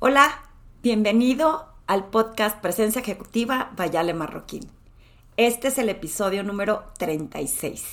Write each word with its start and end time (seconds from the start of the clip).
Hola, 0.00 0.44
bienvenido 0.80 1.66
al 1.88 2.06
podcast 2.06 2.60
Presencia 2.60 3.00
Ejecutiva 3.00 3.72
Vayale 3.74 4.14
Marroquín. 4.14 4.70
Este 5.36 5.66
es 5.66 5.78
el 5.78 5.88
episodio 5.88 6.44
número 6.44 6.84
36. 6.98 7.84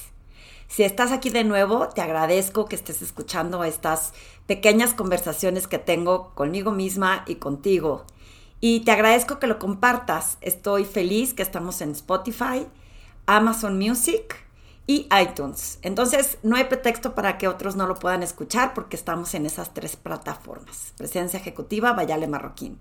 Si 0.68 0.84
estás 0.84 1.12
aquí 1.12 1.32
de 1.32 1.44
nuevo, 1.44 1.90
te 1.90 2.02
agradezco 2.02 2.66
que 2.66 2.76
estés 2.76 3.02
escuchando 3.02 3.64
estas 3.64 4.14
pequeñas 4.46 4.94
conversaciones 4.94 5.68
que 5.68 5.80
tengo 5.80 6.30
conmigo 6.36 6.70
misma 6.70 7.24
y 7.26 7.38
contigo. 7.38 8.06
Y 8.62 8.82
te 8.82 8.92
agradezco 8.92 9.40
que 9.40 9.48
lo 9.48 9.58
compartas. 9.58 10.38
Estoy 10.42 10.86
feliz 10.86 11.34
que 11.34 11.42
estamos 11.42 11.82
en 11.82 11.90
Spotify, 11.90 12.68
Amazon 13.26 13.80
Music 13.80 14.45
y 14.88 15.08
iTunes. 15.20 15.80
Entonces, 15.82 16.38
no 16.44 16.56
hay 16.56 16.66
pretexto 16.66 17.16
para 17.16 17.38
que 17.38 17.48
otros 17.48 17.76
no 17.76 17.88
lo 17.88 17.96
puedan 17.96 18.24
escuchar 18.24 18.74
porque 18.74 18.96
estamos 18.96 19.34
en 19.34 19.46
esas 19.46 19.74
tres 19.74 19.96
plataformas. 19.96 20.94
Presencia 20.98 21.40
Ejecutiva, 21.40 21.94
Vayale 21.94 22.28
Marroquín. 22.28 22.80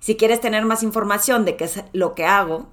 Si 0.00 0.16
quieres 0.16 0.40
tener 0.40 0.64
más 0.64 0.82
información 0.82 1.44
de 1.44 1.56
qué 1.56 1.64
es 1.64 1.82
lo 1.92 2.14
que 2.14 2.24
hago, 2.26 2.68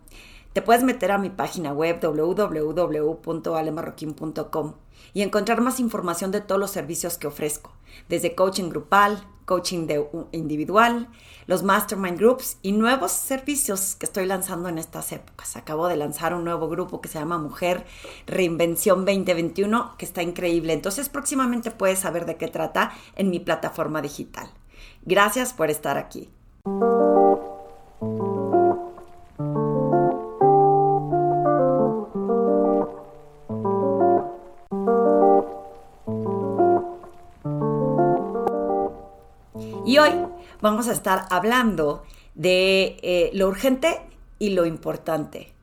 te 0.54 0.62
puedes 0.62 0.84
meter 0.84 1.12
a 1.12 1.18
mi 1.18 1.30
página 1.30 1.74
web 1.74 2.00
www.alemarroquín.com 2.02 4.74
y 5.14 5.22
encontrar 5.22 5.60
más 5.62 5.80
información 5.80 6.32
de 6.32 6.42
todos 6.42 6.62
los 6.62 6.72
servicios 6.72 7.18
que 7.18 7.28
ofrezco, 7.28 7.72
desde 8.08 8.36
coaching 8.36 8.70
grupal, 8.70 9.24
coaching 9.46 9.88
de 9.88 10.08
individual, 10.32 11.10
los 11.48 11.64
mastermind 11.64 12.18
groups 12.18 12.58
y 12.62 12.72
nuevos 12.72 13.12
servicios 13.12 13.96
que 13.96 14.06
estoy 14.06 14.26
lanzando 14.26 14.70
en 14.70 14.78
estas 14.78 15.12
épocas. 15.12 15.58
Acabo 15.58 15.88
de 15.88 15.98
lanzar 15.98 16.34
un 16.34 16.46
nuevo 16.46 16.70
grupo 16.70 17.02
que 17.02 17.10
se 17.10 17.20
llama 17.20 17.38
Mujer 17.38 17.86
Reinvención 18.28 19.06
2021, 19.06 19.96
que 19.98 20.06
está 20.06 20.24
increíble. 20.24 20.74
Entonces 20.74 21.10
próximamente 21.10 21.72
puedes 21.72 22.00
saber 22.00 22.26
de 22.26 22.38
qué 22.38 22.48
trata 22.48 22.94
en 23.16 23.30
mi 23.30 23.40
plataforma 23.40 24.02
digital. 24.02 24.50
Gracias 25.06 25.54
por 25.54 25.70
estar 25.70 25.98
aquí. 25.98 26.30
Y 39.94 40.00
hoy 40.00 40.26
vamos 40.60 40.88
a 40.88 40.92
estar 40.92 41.28
hablando 41.30 42.02
de 42.34 42.98
eh, 43.04 43.30
lo 43.36 43.48
urgente 43.48 44.02
y 44.40 44.50
lo 44.50 44.66
importante. 44.66 45.54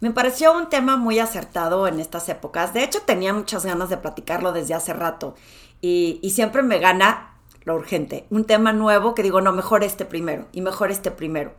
Me 0.00 0.10
pareció 0.10 0.52
un 0.52 0.68
tema 0.68 0.98
muy 0.98 1.18
acertado 1.18 1.86
en 1.86 1.98
estas 1.98 2.28
épocas. 2.28 2.74
De 2.74 2.84
hecho, 2.84 3.00
tenía 3.06 3.32
muchas 3.32 3.64
ganas 3.64 3.88
de 3.88 3.96
platicarlo 3.96 4.52
desde 4.52 4.74
hace 4.74 4.92
rato. 4.92 5.34
Y, 5.80 6.20
siempre 6.34 6.62
me 6.62 6.78
gana 6.78 7.38
lo 7.64 7.74
urgente. 7.74 8.26
Un 8.28 8.44
tema 8.44 8.74
nuevo 8.74 9.14
que 9.14 9.22
digo, 9.22 9.40
no, 9.40 9.50
mejor 9.50 9.82
este 9.82 10.04
primero 10.04 10.44
y 10.52 10.60
mejor 10.60 10.90
este 10.90 11.10
primero. 11.10 11.54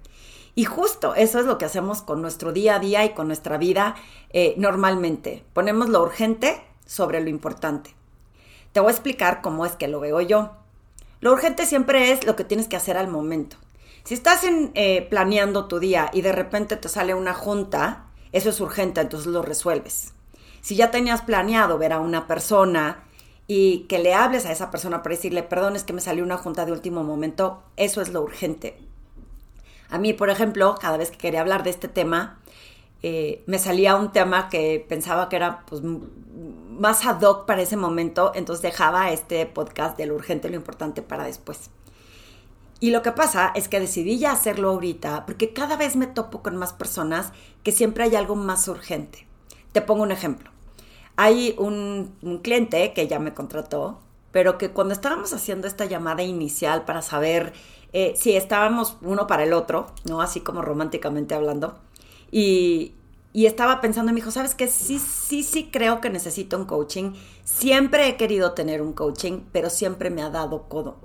Y 0.53 0.65
justo 0.65 1.15
eso 1.15 1.39
es 1.39 1.47
lo 1.47 1.57
que 1.57 1.65
hacemos 1.65 2.03
con 2.03 2.21
nuestro 2.21 2.53
día 2.53 2.75
a 2.75 2.79
día 2.79 3.03
y 3.03 3.15
con 3.15 3.25
nuestra 3.25 3.57
vida 3.57 3.95
eh, 4.29 4.53
normalmente. 4.57 5.43
Ponemos 5.53 5.89
lo 5.89 6.03
urgente 6.03 6.61
sobre 6.85 7.19
lo 7.19 7.29
importante. 7.31 7.95
Te 8.73 8.79
voy 8.79 8.89
a 8.89 8.91
explicar 8.91 9.41
cómo 9.41 9.65
es 9.65 9.71
que 9.71 9.87
lo 9.87 9.99
veo 9.99 10.21
yo. 10.21 10.60
Lo 11.21 11.31
urgente 11.31 11.65
siempre 11.65 12.11
es 12.11 12.25
lo 12.25 12.35
que 12.35 12.43
tienes 12.43 12.67
que 12.67 12.75
hacer 12.75 12.97
al 12.97 13.07
momento. 13.07 13.55
Si 14.03 14.15
estás 14.15 14.43
en, 14.43 14.71
eh, 14.73 15.07
planeando 15.09 15.65
tu 15.65 15.79
día 15.79 16.09
y 16.11 16.21
de 16.21 16.31
repente 16.31 16.75
te 16.75 16.89
sale 16.89 17.13
una 17.13 17.35
junta, 17.35 18.07
eso 18.31 18.49
es 18.49 18.59
urgente, 18.59 19.01
entonces 19.01 19.27
lo 19.27 19.43
resuelves. 19.43 20.13
Si 20.61 20.75
ya 20.75 20.89
tenías 20.91 21.21
planeado 21.21 21.77
ver 21.77 21.93
a 21.93 21.99
una 21.99 22.27
persona 22.27 23.03
y 23.47 23.81
que 23.81 23.99
le 23.99 24.15
hables 24.15 24.45
a 24.45 24.51
esa 24.51 24.71
persona 24.71 25.03
para 25.03 25.15
decirle, 25.15 25.43
perdón, 25.43 25.75
es 25.75 25.83
que 25.83 25.93
me 25.93 26.01
salió 26.01 26.23
una 26.23 26.37
junta 26.37 26.65
de 26.65 26.71
último 26.71 27.03
momento, 27.03 27.61
eso 27.77 28.01
es 28.01 28.09
lo 28.09 28.21
urgente. 28.21 28.77
A 29.89 29.99
mí, 29.99 30.13
por 30.13 30.29
ejemplo, 30.29 30.75
cada 30.79 30.97
vez 30.97 31.11
que 31.11 31.17
quería 31.17 31.41
hablar 31.41 31.63
de 31.63 31.69
este 31.69 31.87
tema, 31.87 32.39
eh, 33.03 33.43
me 33.45 33.59
salía 33.59 33.95
un 33.95 34.11
tema 34.11 34.49
que 34.49 34.83
pensaba 34.87 35.27
que 35.29 35.35
era 35.35 35.65
pues, 35.67 35.81
más 36.71 37.05
ad 37.05 37.21
hoc 37.21 37.45
para 37.45 37.61
ese 37.61 37.77
momento, 37.77 38.31
entonces 38.33 38.61
dejaba 38.61 39.11
este 39.11 39.45
podcast 39.45 39.97
de 39.97 40.05
lo 40.05 40.15
urgente 40.15 40.47
y 40.47 40.51
lo 40.51 40.57
importante 40.57 41.01
para 41.01 41.25
después. 41.25 41.69
Y 42.79 42.89
lo 42.89 43.03
que 43.03 43.11
pasa 43.11 43.51
es 43.53 43.67
que 43.67 43.79
decidí 43.79 44.17
ya 44.17 44.31
hacerlo 44.31 44.69
ahorita 44.69 45.25
porque 45.27 45.53
cada 45.53 45.75
vez 45.75 45.95
me 45.95 46.07
topo 46.07 46.41
con 46.41 46.57
más 46.57 46.73
personas 46.73 47.31
que 47.63 47.71
siempre 47.71 48.03
hay 48.03 48.15
algo 48.15 48.35
más 48.35 48.67
urgente. 48.67 49.27
Te 49.71 49.81
pongo 49.81 50.01
un 50.01 50.11
ejemplo. 50.11 50.49
Hay 51.15 51.53
un, 51.59 52.15
cliente 52.41 52.93
que 52.93 53.07
ya 53.07 53.19
me 53.19 53.35
contrató, 53.35 53.99
pero 54.31 54.57
que 54.57 54.71
cuando 54.71 54.93
estábamos 54.93 55.31
haciendo 55.33 55.67
esta 55.67 55.85
llamada 55.85 56.23
inicial 56.23 56.83
para 56.85 57.03
saber 57.03 57.53
eh, 57.93 58.13
si 58.15 58.35
estábamos 58.35 58.97
uno 59.01 59.27
para 59.27 59.43
el 59.43 59.53
otro, 59.53 59.87
¿no? 60.05 60.21
Así 60.21 60.39
como 60.39 60.63
románticamente 60.63 61.35
hablando, 61.35 61.77
y, 62.31 62.93
y 63.33 63.45
estaba 63.45 63.79
pensando, 63.79 64.11
me 64.11 64.17
dijo, 64.17 64.31
¿sabes 64.31 64.55
qué? 64.55 64.67
Sí, 64.67 64.99
sí, 64.99 65.43
sí 65.43 65.69
creo 65.71 66.01
que 66.01 66.09
necesito 66.09 66.57
un 66.57 66.65
coaching. 66.65 67.13
Siempre 67.45 68.07
he 68.07 68.17
querido 68.17 68.51
tener 68.51 68.81
un 68.81 68.93
coaching, 68.93 69.41
pero 69.51 69.69
siempre 69.69 70.09
me 70.09 70.21
ha 70.21 70.29
dado 70.29 70.67
codo. 70.67 70.97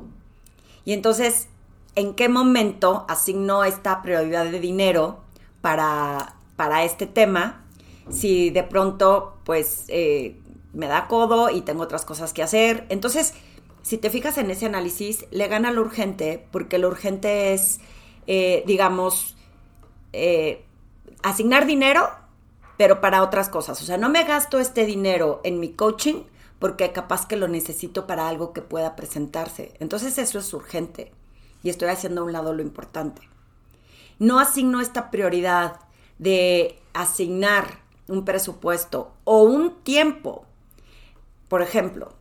Y 0.84 0.92
entonces, 0.92 1.48
¿en 1.94 2.14
qué 2.14 2.28
momento 2.28 3.04
asignó 3.08 3.64
esta 3.64 4.02
prioridad 4.02 4.44
de 4.46 4.58
dinero 4.58 5.20
para, 5.60 6.36
para 6.56 6.84
este 6.84 7.06
tema? 7.06 7.64
Si 8.10 8.50
de 8.50 8.64
pronto, 8.64 9.38
pues, 9.44 9.84
eh, 9.88 10.40
me 10.72 10.88
da 10.88 11.08
codo 11.08 11.50
y 11.50 11.60
tengo 11.62 11.82
otras 11.82 12.04
cosas 12.04 12.32
que 12.32 12.42
hacer. 12.42 12.86
Entonces, 12.88 13.34
si 13.82 13.98
te 13.98 14.10
fijas 14.10 14.36
en 14.36 14.50
ese 14.50 14.66
análisis, 14.66 15.26
le 15.30 15.46
gana 15.46 15.70
lo 15.70 15.80
urgente, 15.80 16.44
porque 16.50 16.78
lo 16.78 16.88
urgente 16.88 17.54
es, 17.54 17.78
eh, 18.26 18.64
digamos, 18.66 19.36
eh, 20.12 20.65
asignar 21.22 21.66
dinero, 21.66 22.08
pero 22.76 23.00
para 23.00 23.22
otras 23.22 23.48
cosas. 23.48 23.80
O 23.82 23.84
sea, 23.84 23.96
no 23.96 24.08
me 24.08 24.24
gasto 24.24 24.58
este 24.58 24.86
dinero 24.86 25.40
en 25.44 25.60
mi 25.60 25.72
coaching 25.72 26.22
porque 26.58 26.92
capaz 26.92 27.26
que 27.26 27.36
lo 27.36 27.48
necesito 27.48 28.06
para 28.06 28.28
algo 28.28 28.52
que 28.52 28.62
pueda 28.62 28.96
presentarse. 28.96 29.74
Entonces 29.80 30.18
eso 30.18 30.38
es 30.38 30.52
urgente 30.54 31.12
y 31.62 31.70
estoy 31.70 31.88
haciendo 31.88 32.22
a 32.22 32.24
un 32.24 32.32
lado 32.32 32.54
lo 32.54 32.62
importante. 32.62 33.22
No 34.18 34.38
asigno 34.38 34.80
esta 34.80 35.10
prioridad 35.10 35.80
de 36.18 36.78
asignar 36.94 37.80
un 38.08 38.24
presupuesto 38.24 39.12
o 39.24 39.42
un 39.42 39.82
tiempo. 39.82 40.46
Por 41.48 41.60
ejemplo, 41.62 42.14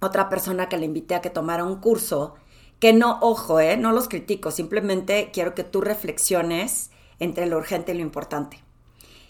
otra 0.00 0.28
persona 0.28 0.68
que 0.68 0.78
le 0.78 0.86
invité 0.86 1.14
a 1.14 1.20
que 1.20 1.30
tomara 1.30 1.64
un 1.64 1.76
curso, 1.76 2.34
que 2.80 2.92
no, 2.92 3.18
ojo, 3.20 3.60
eh, 3.60 3.76
no 3.76 3.92
los 3.92 4.08
critico, 4.08 4.50
simplemente 4.50 5.30
quiero 5.32 5.54
que 5.54 5.64
tú 5.64 5.80
reflexiones 5.80 6.90
entre 7.18 7.46
lo 7.46 7.56
urgente 7.56 7.92
y 7.92 7.96
lo 7.96 8.02
importante. 8.02 8.62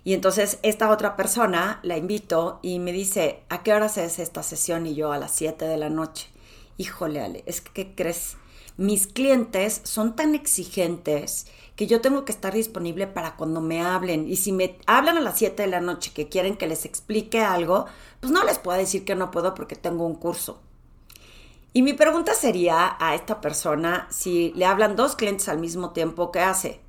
Y 0.05 0.15
entonces 0.15 0.61
esta 0.63 0.91
otra 0.91 1.17
persona 1.17 1.81
la 1.83 1.97
invito 1.97 2.61
y 2.63 2.79
me 2.79 2.93
dice, 2.93 3.43
¿a 3.49 3.63
qué 3.65 3.73
hora 3.73 3.87
es 3.87 4.19
esta 4.19 4.45
sesión? 4.45 4.87
Y 4.87 4.95
yo 4.95 5.11
a 5.11 5.19
las 5.19 5.33
7 5.33 5.65
de 5.65 5.77
la 5.77 5.91
noche. 5.91 6.29
Híjole, 6.77 7.21
Ale, 7.21 7.43
es 7.47 7.61
que, 7.61 7.73
¿qué 7.73 7.95
crees? 7.97 8.37
Mis 8.77 9.07
clientes 9.07 9.81
son 9.85 10.15
tan 10.15 10.35
exigentes 10.35 11.47
que 11.77 11.87
yo 11.87 12.01
tengo 12.01 12.25
que 12.25 12.33
estar 12.33 12.55
disponible 12.55 13.07
para 13.07 13.35
cuando 13.35 13.61
me 13.61 13.83
hablen. 13.83 14.29
Y 14.29 14.37
si 14.37 14.53
me 14.53 14.79
hablan 14.87 15.17
a 15.17 15.21
las 15.21 15.39
7 15.39 15.63
de 15.63 15.69
la 15.69 15.81
noche 15.81 16.13
que 16.15 16.29
quieren 16.29 16.57
que 16.57 16.69
les 16.69 16.85
explique 16.85 17.41
algo, 17.41 17.87
pues 18.21 18.33
no 18.33 18.45
les 18.45 18.59
puedo 18.59 18.79
decir 18.79 19.05
que 19.05 19.15
no 19.15 19.31
puedo 19.31 19.55
porque 19.55 19.77
tengo 19.77 20.07
un 20.07 20.15
curso. 20.15 20.63
Y 21.73 21.83
mi 21.83 21.95
pregunta 21.95 22.35
sería 22.35 22.97
a 23.01 23.15
esta 23.15 23.41
persona, 23.41 24.07
si 24.11 24.53
le 24.55 24.67
hablan 24.67 24.95
dos 24.95 25.17
clientes 25.17 25.49
al 25.49 25.59
mismo 25.59 25.91
tiempo, 25.91 26.31
¿qué 26.33 26.41
hace? 26.41 26.81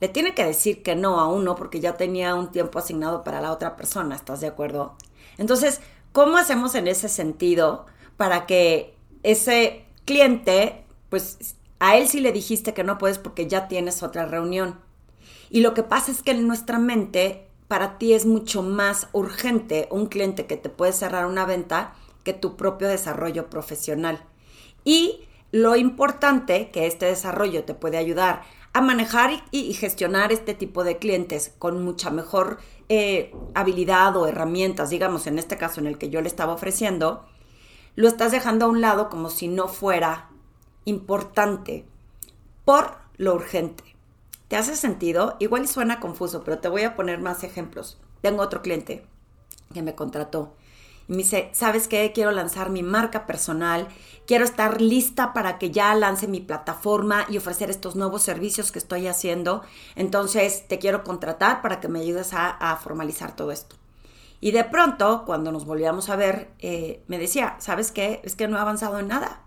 Le 0.00 0.08
tiene 0.08 0.34
que 0.34 0.44
decir 0.44 0.82
que 0.82 0.96
no 0.96 1.20
a 1.20 1.28
uno 1.28 1.54
porque 1.54 1.80
ya 1.80 1.96
tenía 1.96 2.34
un 2.34 2.50
tiempo 2.50 2.78
asignado 2.78 3.24
para 3.24 3.40
la 3.40 3.52
otra 3.52 3.76
persona, 3.76 4.14
¿estás 4.14 4.40
de 4.40 4.48
acuerdo? 4.48 4.96
Entonces, 5.38 5.80
¿cómo 6.12 6.36
hacemos 6.36 6.74
en 6.74 6.88
ese 6.88 7.08
sentido 7.08 7.86
para 8.16 8.46
que 8.46 8.94
ese 9.22 9.84
cliente, 10.04 10.84
pues 11.08 11.56
a 11.78 11.96
él 11.96 12.08
sí 12.08 12.20
le 12.20 12.32
dijiste 12.32 12.74
que 12.74 12.84
no 12.84 12.98
puedes 12.98 13.18
porque 13.18 13.46
ya 13.46 13.68
tienes 13.68 14.02
otra 14.02 14.26
reunión? 14.26 14.78
Y 15.50 15.60
lo 15.60 15.74
que 15.74 15.82
pasa 15.82 16.10
es 16.10 16.22
que 16.22 16.32
en 16.32 16.46
nuestra 16.46 16.78
mente, 16.78 17.48
para 17.68 17.98
ti 17.98 18.12
es 18.12 18.26
mucho 18.26 18.62
más 18.62 19.08
urgente 19.12 19.88
un 19.90 20.06
cliente 20.06 20.46
que 20.46 20.56
te 20.56 20.68
puede 20.68 20.92
cerrar 20.92 21.26
una 21.26 21.46
venta 21.46 21.94
que 22.24 22.32
tu 22.32 22.56
propio 22.56 22.88
desarrollo 22.88 23.48
profesional. 23.50 24.24
Y 24.84 25.20
lo 25.52 25.76
importante 25.76 26.70
que 26.70 26.86
este 26.86 27.06
desarrollo 27.06 27.64
te 27.64 27.74
puede 27.74 27.96
ayudar 27.96 28.42
a 28.74 28.80
manejar 28.80 29.44
y, 29.52 29.72
gestionar 29.72 30.32
este 30.32 30.52
tipo 30.52 30.82
de 30.82 30.98
clientes 30.98 31.54
con 31.60 31.84
mucha 31.84 32.10
mejor 32.10 32.58
eh, 32.88 33.32
habilidad 33.54 34.16
o 34.16 34.26
herramientas, 34.26 34.90
digamos, 34.90 35.28
en 35.28 35.38
este 35.38 35.56
caso 35.56 35.80
en 35.80 35.86
el 35.86 35.96
que 35.96 36.10
yo 36.10 36.20
le 36.20 36.26
estaba 36.26 36.52
ofreciendo, 36.52 37.24
lo 37.94 38.08
estás 38.08 38.32
dejando 38.32 38.66
a 38.66 38.68
un 38.68 38.80
lado 38.80 39.08
como 39.08 39.30
si 39.30 39.46
no 39.46 39.68
fuera 39.68 40.28
importante 40.84 41.86
por 42.64 42.96
lo 43.16 43.34
urgente. 43.34 43.84
¿Te 44.48 44.56
hace 44.56 44.74
sentido? 44.74 45.36
Igual 45.38 45.68
suena 45.68 46.00
confuso, 46.00 46.42
pero 46.42 46.58
te 46.58 46.68
voy 46.68 46.82
a 46.82 46.96
poner 46.96 47.20
más 47.20 47.44
ejemplos. 47.44 47.98
Tengo 48.22 48.42
otro 48.42 48.60
cliente 48.60 49.06
que 49.72 49.82
me 49.82 49.94
contrató 49.94 50.56
y 51.08 51.12
me 51.12 51.18
dice, 51.18 51.50
¿sabes 51.52 51.88
qué? 51.88 52.12
Quiero 52.12 52.30
lanzar 52.30 52.70
mi 52.70 52.82
marca 52.82 53.26
personal, 53.26 53.88
quiero 54.26 54.44
estar 54.44 54.80
lista 54.80 55.32
para 55.32 55.58
que 55.58 55.70
ya 55.70 55.94
lance 55.94 56.26
mi 56.26 56.40
plataforma 56.40 57.26
y 57.28 57.36
ofrecer 57.36 57.70
estos 57.70 57.96
nuevos 57.96 58.22
servicios 58.22 58.72
que 58.72 58.78
estoy 58.78 59.06
haciendo. 59.06 59.62
Entonces, 59.96 60.66
te 60.66 60.78
quiero 60.78 61.04
contratar 61.04 61.62
para 61.62 61.80
que 61.80 61.88
me 61.88 62.00
ayudes 62.00 62.32
a, 62.32 62.78
formalizar 62.82 63.36
todo 63.36 63.52
esto. 63.52 63.76
Y 64.40 64.50
de 64.50 64.64
pronto, 64.64 65.24
cuando 65.24 65.52
nos 65.52 65.64
volvíamos 65.64 66.08
a 66.10 66.16
ver, 66.16 66.50
eh, 66.58 67.02
me 67.06 67.18
decía, 67.18 67.56
¿sabes 67.58 67.92
qué? 67.92 68.20
Es 68.24 68.34
que 68.34 68.48
no 68.48 68.56
he 68.56 68.60
avanzado 68.60 68.98
en 68.98 69.08
nada, 69.08 69.42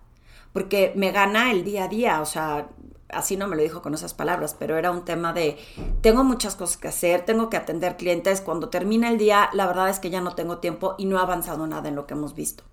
porque 0.54 0.94
me 0.95 1.12
gana 1.12 1.51
el 1.51 1.63
día 1.63 1.86
a 1.86 1.88
día, 1.88 2.21
o 2.21 2.25
sea, 2.25 2.69
así 3.09 3.38
no 3.38 3.48
me 3.48 3.56
lo 3.56 3.63
dijo 3.63 3.81
con 3.81 3.94
esas 3.94 4.13
palabras, 4.13 4.56
pero 4.57 4.77
era 4.77 4.92
un 4.92 5.06
tema 5.06 5.33
de, 5.33 5.57
tengo 6.01 6.24
muchas 6.24 6.56
cosas 6.56 6.77
que 6.77 6.88
hacer, 6.88 7.25
tengo 7.25 7.50
que 7.50 7.57
atender 7.57 7.98
clientes, 7.98 8.42
cuando 8.42 8.69
termina 8.69 9.09
el 9.09 9.18
día, 9.18 9.50
la 9.54 9.68
verdad 9.68 9.89
es 9.89 10.00
que 10.00 10.09
ya 10.09 10.21
no 10.21 10.36
tengo 10.36 10.57
tiempo 10.57 10.95
y 10.98 11.06
no 11.06 11.19
ha 11.19 11.21
avanzado 11.21 11.68
nada 11.68 11.89
en 11.89 11.95
lo 11.95 12.06
que 12.06 12.13
hemos 12.13 12.36
visto. 12.36 12.63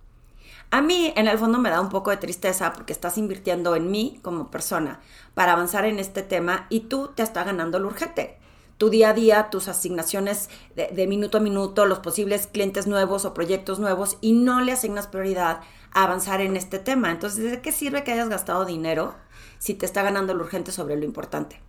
A 0.71 0.81
mí, 0.81 1.13
en 1.15 1.27
el 1.27 1.37
fondo, 1.37 1.59
me 1.59 1.69
da 1.69 1.79
un 1.79 1.89
poco 1.89 2.09
de 2.09 2.17
tristeza 2.17 2.73
porque 2.73 2.91
estás 2.91 3.17
invirtiendo 3.17 3.75
en 3.75 3.91
mí 3.91 4.19
como 4.21 4.49
persona 4.51 4.99
para 5.33 5.53
avanzar 5.53 5.85
en 5.85 5.99
este 5.99 6.23
tema 6.23 6.65
y 6.69 6.81
tú 6.81 7.11
te 7.15 7.23
estás 7.23 7.45
ganando 7.45 7.79
lo 7.79 7.87
urgente. 7.87 8.37
Tu 8.77 8.89
día 8.89 9.11
a 9.11 9.13
día, 9.13 9.49
tus 9.49 9.69
asignaciones 9.69 10.49
de, 10.75 10.87
de 10.87 11.07
minuto 11.07 11.37
a 11.37 11.41
minuto, 11.41 11.85
los 11.85 11.99
posibles 11.99 12.47
clientes 12.47 12.87
nuevos 12.87 13.23
o 13.23 13.33
proyectos 13.33 13.79
nuevos 13.79 14.17
y 14.19 14.33
no 14.33 14.59
le 14.59 14.73
asignas 14.73 15.07
prioridad 15.07 15.61
a 15.93 16.03
avanzar 16.03 16.41
en 16.41 16.57
este 16.57 16.79
tema. 16.79 17.11
Entonces, 17.11 17.51
¿de 17.51 17.61
qué 17.61 17.71
sirve 17.71 18.03
que 18.03 18.11
hayas 18.11 18.27
gastado 18.27 18.65
dinero 18.65 19.15
si 19.59 19.73
te 19.73 19.85
está 19.85 20.03
ganando 20.03 20.33
lo 20.33 20.43
urgente 20.43 20.71
sobre 20.71 20.95
lo 20.95 21.05
importante. 21.05 21.61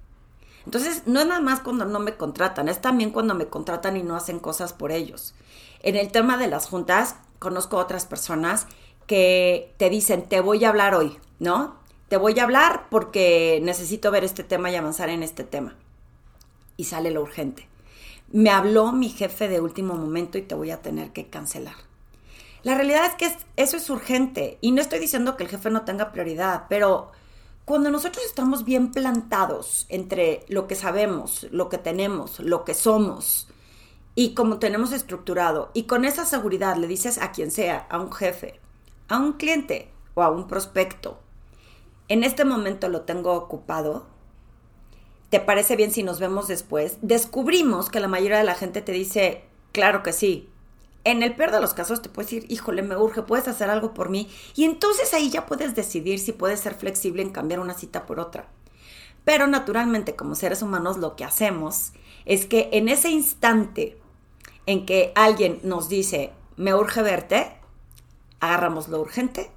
Entonces, 0.64 1.02
no 1.06 1.20
es 1.20 1.26
nada 1.26 1.40
más 1.40 1.60
cuando 1.60 1.84
no 1.84 2.00
me 2.00 2.16
contratan, 2.16 2.68
es 2.68 2.80
también 2.80 3.10
cuando 3.10 3.34
me 3.34 3.46
contratan 3.46 3.96
y 3.96 4.02
no 4.02 4.16
hacen 4.16 4.40
cosas 4.40 4.72
por 4.72 4.90
ellos. 4.90 5.34
En 5.82 5.94
el 5.94 6.10
tema 6.10 6.36
de 6.36 6.48
las 6.48 6.66
juntas, 6.66 7.16
conozco 7.38 7.76
otras 7.76 8.04
personas 8.06 8.66
que 9.06 9.72
te 9.76 9.88
dicen, 9.90 10.28
te 10.28 10.40
voy 10.40 10.64
a 10.64 10.70
hablar 10.70 10.94
hoy, 10.94 11.16
¿no? 11.38 11.76
Te 12.08 12.16
voy 12.16 12.38
a 12.38 12.42
hablar 12.42 12.86
porque 12.90 13.60
necesito 13.62 14.10
ver 14.10 14.24
este 14.24 14.42
tema 14.42 14.70
y 14.70 14.76
avanzar 14.76 15.08
en 15.08 15.22
este 15.22 15.44
tema. 15.44 15.76
Y 16.76 16.84
sale 16.84 17.10
lo 17.12 17.22
urgente. 17.22 17.68
Me 18.32 18.50
habló 18.50 18.90
mi 18.90 19.08
jefe 19.08 19.48
de 19.48 19.60
último 19.60 19.94
momento 19.94 20.36
y 20.36 20.42
te 20.42 20.56
voy 20.56 20.72
a 20.72 20.82
tener 20.82 21.12
que 21.12 21.28
cancelar. 21.28 21.76
La 22.64 22.74
realidad 22.74 23.06
es 23.06 23.14
que 23.14 23.32
eso 23.54 23.76
es 23.76 23.88
urgente 23.88 24.58
y 24.60 24.72
no 24.72 24.82
estoy 24.82 24.98
diciendo 24.98 25.36
que 25.36 25.44
el 25.44 25.50
jefe 25.50 25.70
no 25.70 25.84
tenga 25.84 26.10
prioridad, 26.10 26.64
pero 26.68 27.12
cuando 27.66 27.90
nosotros 27.90 28.24
estamos 28.24 28.64
bien 28.64 28.92
plantados 28.92 29.86
entre 29.88 30.46
lo 30.48 30.68
que 30.68 30.76
sabemos, 30.76 31.48
lo 31.50 31.68
que 31.68 31.78
tenemos, 31.78 32.38
lo 32.38 32.64
que 32.64 32.74
somos 32.74 33.48
y 34.14 34.34
como 34.34 34.60
tenemos 34.60 34.92
estructurado, 34.92 35.72
y 35.74 35.82
con 35.82 36.04
esa 36.04 36.24
seguridad 36.24 36.76
le 36.76 36.86
dices 36.86 37.18
a 37.18 37.32
quien 37.32 37.50
sea, 37.50 37.86
a 37.90 37.98
un 37.98 38.12
jefe, 38.12 38.60
a 39.08 39.18
un 39.18 39.32
cliente 39.32 39.90
o 40.14 40.22
a 40.22 40.30
un 40.30 40.46
prospecto, 40.46 41.18
en 42.06 42.22
este 42.22 42.44
momento 42.44 42.88
lo 42.88 43.02
tengo 43.02 43.34
ocupado, 43.34 44.06
¿te 45.28 45.40
parece 45.40 45.74
bien 45.74 45.90
si 45.90 46.04
nos 46.04 46.20
vemos 46.20 46.46
después? 46.46 46.98
Descubrimos 47.02 47.90
que 47.90 47.98
la 47.98 48.06
mayoría 48.06 48.38
de 48.38 48.44
la 48.44 48.54
gente 48.54 48.80
te 48.80 48.92
dice, 48.92 49.44
claro 49.72 50.04
que 50.04 50.12
sí, 50.12 50.48
en 51.06 51.22
el 51.22 51.36
peor 51.36 51.52
de 51.52 51.60
los 51.60 51.72
casos 51.72 52.02
te 52.02 52.08
puedes 52.08 52.32
decir, 52.32 52.50
híjole, 52.50 52.82
me 52.82 52.96
urge, 52.96 53.22
puedes 53.22 53.46
hacer 53.46 53.70
algo 53.70 53.94
por 53.94 54.08
mí. 54.08 54.28
Y 54.56 54.64
entonces 54.64 55.14
ahí 55.14 55.30
ya 55.30 55.46
puedes 55.46 55.76
decidir 55.76 56.18
si 56.18 56.32
puedes 56.32 56.58
ser 56.58 56.74
flexible 56.74 57.22
en 57.22 57.30
cambiar 57.30 57.60
una 57.60 57.74
cita 57.74 58.06
por 58.06 58.18
otra. 58.18 58.48
Pero 59.24 59.46
naturalmente 59.46 60.16
como 60.16 60.34
seres 60.34 60.62
humanos 60.62 60.98
lo 60.98 61.14
que 61.14 61.24
hacemos 61.24 61.92
es 62.24 62.44
que 62.44 62.70
en 62.72 62.88
ese 62.88 63.10
instante 63.10 64.00
en 64.66 64.84
que 64.84 65.12
alguien 65.14 65.60
nos 65.62 65.88
dice, 65.88 66.32
me 66.56 66.74
urge 66.74 67.02
verte, 67.02 67.56
agarramos 68.40 68.88
lo 68.88 69.00
urgente 69.00 69.52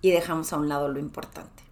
y 0.00 0.12
dejamos 0.12 0.52
a 0.52 0.58
un 0.58 0.68
lado 0.68 0.86
lo 0.86 1.00
importante. 1.00 1.64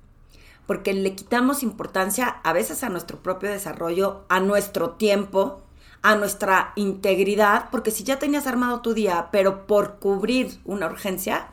Porque 0.67 0.95
le 0.95 1.15
quitamos 1.15 1.63
importancia 1.63 2.27
a 2.27 2.53
veces 2.53 2.83
a 2.83 2.89
nuestro 2.89 3.23
propio 3.23 3.51
desarrollo, 3.51 4.25
a 4.29 4.41
nuestro 4.41 4.91
tiempo, 4.91 5.62
a 6.03 6.17
nuestra 6.17 6.73
integridad, 6.77 7.71
porque 7.71 7.91
si 7.91 8.05
ya 8.05 8.19
tenías 8.19 8.47
armado 8.47 8.81
tu 8.81 8.93
día, 8.93 9.29
pero 9.31 9.67
por 9.67 9.99
cubrir 9.99 10.59
una 10.65 10.87
urgencia, 10.87 11.49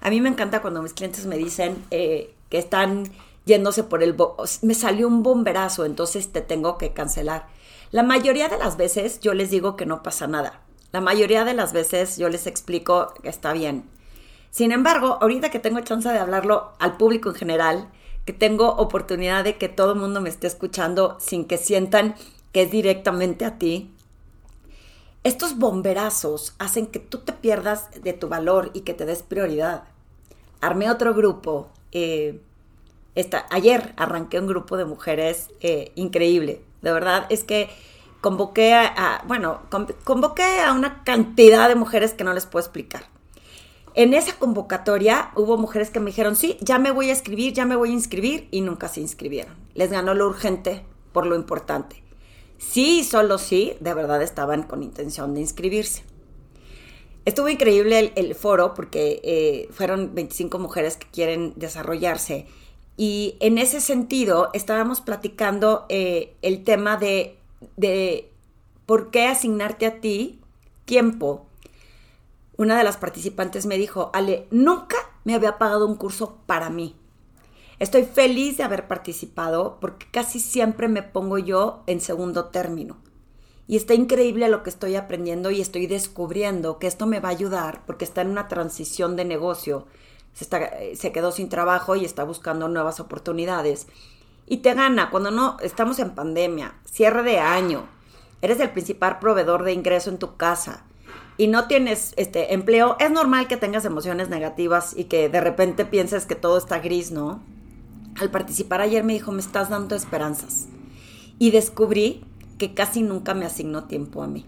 a 0.00 0.10
mí 0.10 0.20
me 0.20 0.28
encanta 0.28 0.60
cuando 0.60 0.82
mis 0.82 0.92
clientes 0.92 1.26
me 1.26 1.38
dicen 1.38 1.82
eh, 1.90 2.34
que 2.50 2.58
están 2.58 3.10
yéndose 3.46 3.84
por 3.84 4.02
el... 4.02 4.14
me 4.62 4.74
salió 4.74 5.08
un 5.08 5.22
bomberazo, 5.22 5.84
entonces 5.84 6.30
te 6.30 6.42
tengo 6.42 6.76
que 6.76 6.92
cancelar. 6.92 7.46
La 7.90 8.02
mayoría 8.02 8.48
de 8.48 8.58
las 8.58 8.76
veces 8.76 9.20
yo 9.20 9.32
les 9.32 9.50
digo 9.50 9.76
que 9.76 9.86
no 9.86 10.02
pasa 10.02 10.26
nada. 10.26 10.60
La 10.92 11.00
mayoría 11.00 11.44
de 11.44 11.54
las 11.54 11.72
veces 11.72 12.18
yo 12.18 12.28
les 12.28 12.46
explico 12.46 13.14
que 13.22 13.28
está 13.28 13.52
bien. 13.52 13.84
Sin 14.50 14.72
embargo, 14.72 15.18
ahorita 15.20 15.50
que 15.50 15.58
tengo 15.58 15.80
chance 15.80 16.08
de 16.08 16.18
hablarlo 16.18 16.72
al 16.78 16.96
público 16.96 17.30
en 17.30 17.34
general, 17.34 17.88
que 18.24 18.32
tengo 18.32 18.68
oportunidad 18.70 19.44
de 19.44 19.56
que 19.56 19.68
todo 19.68 19.92
el 19.92 20.00
mundo 20.00 20.20
me 20.20 20.28
esté 20.28 20.48
escuchando 20.48 21.16
sin 21.20 21.44
que 21.44 21.58
sientan 21.58 22.16
que 22.56 22.62
es 22.62 22.70
directamente 22.70 23.44
a 23.44 23.58
ti, 23.58 23.90
estos 25.24 25.58
bomberazos 25.58 26.54
hacen 26.58 26.86
que 26.86 26.98
tú 26.98 27.18
te 27.18 27.34
pierdas 27.34 27.90
de 28.02 28.14
tu 28.14 28.30
valor 28.30 28.70
y 28.72 28.80
que 28.80 28.94
te 28.94 29.04
des 29.04 29.22
prioridad. 29.22 29.84
Armé 30.62 30.90
otro 30.90 31.12
grupo. 31.12 31.68
Eh, 31.92 32.40
ayer 33.50 33.92
arranqué 33.98 34.40
un 34.40 34.46
grupo 34.46 34.78
de 34.78 34.86
mujeres 34.86 35.50
eh, 35.60 35.92
increíble. 35.96 36.62
De 36.80 36.92
verdad, 36.92 37.26
es 37.28 37.44
que 37.44 37.68
convoqué 38.22 38.72
a, 38.72 39.22
bueno, 39.26 39.60
convoqué 40.04 40.62
a 40.62 40.72
una 40.72 41.04
cantidad 41.04 41.68
de 41.68 41.74
mujeres 41.74 42.14
que 42.14 42.24
no 42.24 42.32
les 42.32 42.46
puedo 42.46 42.64
explicar. 42.64 43.02
En 43.92 44.14
esa 44.14 44.34
convocatoria 44.38 45.30
hubo 45.34 45.58
mujeres 45.58 45.90
que 45.90 46.00
me 46.00 46.06
dijeron, 46.06 46.36
sí, 46.36 46.56
ya 46.62 46.78
me 46.78 46.90
voy 46.90 47.10
a 47.10 47.12
escribir, 47.12 47.52
ya 47.52 47.66
me 47.66 47.76
voy 47.76 47.90
a 47.90 47.92
inscribir 47.92 48.48
y 48.50 48.62
nunca 48.62 48.88
se 48.88 49.02
inscribieron. 49.02 49.54
Les 49.74 49.90
ganó 49.90 50.14
lo 50.14 50.26
urgente 50.26 50.86
por 51.12 51.26
lo 51.26 51.36
importante. 51.36 52.05
Sí, 52.58 53.04
solo 53.04 53.38
sí, 53.38 53.74
de 53.80 53.94
verdad 53.94 54.22
estaban 54.22 54.62
con 54.62 54.82
intención 54.82 55.34
de 55.34 55.40
inscribirse. 55.40 56.04
Estuvo 57.24 57.48
increíble 57.48 58.12
el, 58.14 58.34
foro 58.34 58.72
porque 58.74 59.20
eh, 59.24 59.68
fueron 59.72 60.14
25 60.14 60.58
mujeres 60.60 60.96
que 60.96 61.08
quieren 61.08 61.54
desarrollarse 61.56 62.46
y 62.96 63.36
en 63.40 63.58
ese 63.58 63.80
sentido 63.80 64.50
estábamos 64.54 65.00
platicando 65.00 65.86
eh, 65.88 66.34
el 66.42 66.62
tema 66.62 66.96
de, 66.96 67.36
de 67.76 68.30
por 68.86 69.10
qué 69.10 69.26
asignarte 69.26 69.86
a 69.86 70.00
ti 70.00 70.40
tiempo. 70.84 71.46
Una 72.56 72.78
de 72.78 72.84
las 72.84 72.96
participantes 72.96 73.66
me 73.66 73.76
dijo, 73.76 74.10
Ale, 74.14 74.46
nunca 74.50 74.96
me 75.24 75.34
había 75.34 75.58
pagado 75.58 75.86
un 75.86 75.96
curso 75.96 76.38
para 76.46 76.70
mí. 76.70 76.94
Estoy 77.78 78.04
feliz 78.04 78.56
de 78.56 78.62
haber 78.62 78.88
participado 78.88 79.76
porque 79.80 80.06
casi 80.10 80.40
siempre 80.40 80.88
me 80.88 81.02
pongo 81.02 81.36
yo 81.36 81.82
en 81.86 82.00
segundo 82.00 82.46
término. 82.46 82.96
Y 83.68 83.76
está 83.76 83.92
increíble 83.92 84.48
lo 84.48 84.62
que 84.62 84.70
estoy 84.70 84.96
aprendiendo 84.96 85.50
y 85.50 85.60
estoy 85.60 85.86
descubriendo 85.86 86.78
que 86.78 86.86
esto 86.86 87.06
me 87.06 87.20
va 87.20 87.28
a 87.28 87.32
ayudar 87.32 87.82
porque 87.84 88.06
está 88.06 88.22
en 88.22 88.30
una 88.30 88.48
transición 88.48 89.14
de 89.16 89.26
negocio. 89.26 89.86
Se, 90.32 90.96
se 90.96 91.12
quedó 91.12 91.32
sin 91.32 91.50
trabajo 91.50 91.96
y 91.96 92.04
está 92.04 92.24
buscando 92.24 92.68
nuevas 92.68 92.98
oportunidades. 92.98 93.88
Y 94.46 94.58
te 94.58 94.72
gana 94.72 95.10
cuando 95.10 95.30
no 95.30 95.58
estamos 95.60 95.98
en 95.98 96.14
pandemia, 96.14 96.76
cierre 96.84 97.22
de 97.24 97.40
año, 97.40 97.88
eres 98.40 98.60
el 98.60 98.70
principal 98.70 99.18
proveedor 99.18 99.64
de 99.64 99.72
ingreso 99.72 100.08
en 100.08 100.18
tu 100.18 100.36
casa 100.36 100.84
y 101.36 101.48
no 101.48 101.66
tienes 101.66 102.14
este 102.16 102.54
empleo, 102.54 102.96
es 103.00 103.10
normal 103.10 103.48
que 103.48 103.56
tengas 103.56 103.84
emociones 103.84 104.30
negativas 104.30 104.94
y 104.96 105.04
que 105.04 105.28
de 105.28 105.40
repente 105.40 105.84
pienses 105.84 106.24
que 106.24 106.36
todo 106.36 106.56
está 106.56 106.78
gris, 106.78 107.10
¿no? 107.10 107.42
Al 108.18 108.30
participar 108.30 108.80
ayer 108.80 109.04
me 109.04 109.12
dijo, 109.12 109.32
me 109.32 109.40
estás 109.40 109.68
dando 109.68 109.94
esperanzas. 109.94 110.68
Y 111.38 111.50
descubrí 111.50 112.24
que 112.58 112.74
casi 112.74 113.02
nunca 113.02 113.34
me 113.34 113.44
asignó 113.44 113.84
tiempo 113.84 114.22
a 114.22 114.26
mí. 114.26 114.46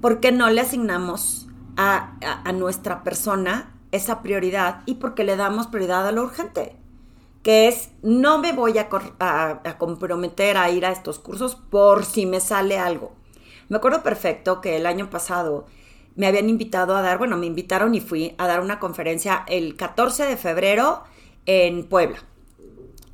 ¿Por 0.00 0.20
qué 0.20 0.32
no 0.32 0.50
le 0.50 0.60
asignamos 0.60 1.48
a, 1.76 2.18
nuestra 2.54 3.02
persona 3.02 3.74
esa 3.90 4.22
prioridad 4.22 4.82
y 4.86 4.96
porque 4.96 5.24
le 5.24 5.36
damos 5.36 5.68
prioridad 5.68 6.06
a 6.06 6.12
lo 6.12 6.22
urgente? 6.22 6.76
Que 7.42 7.68
es, 7.68 7.90
no 8.02 8.38
me 8.38 8.52
voy 8.52 8.78
a, 8.78 8.88
a 9.18 9.78
comprometer 9.78 10.56
a 10.56 10.70
ir 10.70 10.84
a 10.84 10.92
estos 10.92 11.18
cursos 11.18 11.56
por 11.56 12.04
si 12.04 12.26
me 12.26 12.40
sale 12.40 12.78
algo. 12.78 13.12
Me 13.68 13.78
acuerdo 13.78 14.02
perfecto 14.02 14.60
que 14.60 14.76
el 14.76 14.84
año 14.84 15.08
pasado 15.08 15.66
me 16.16 16.26
habían 16.26 16.48
invitado 16.48 16.96
a 16.96 17.02
dar, 17.02 17.18
bueno, 17.18 17.36
me 17.38 17.46
invitaron 17.46 17.94
y 17.94 18.00
fui 18.00 18.34
a 18.38 18.46
dar 18.46 18.60
una 18.60 18.78
conferencia 18.78 19.44
el 19.48 19.74
14 19.74 20.26
de 20.26 20.36
febrero 20.36 21.02
en 21.46 21.84
Puebla 21.84 22.18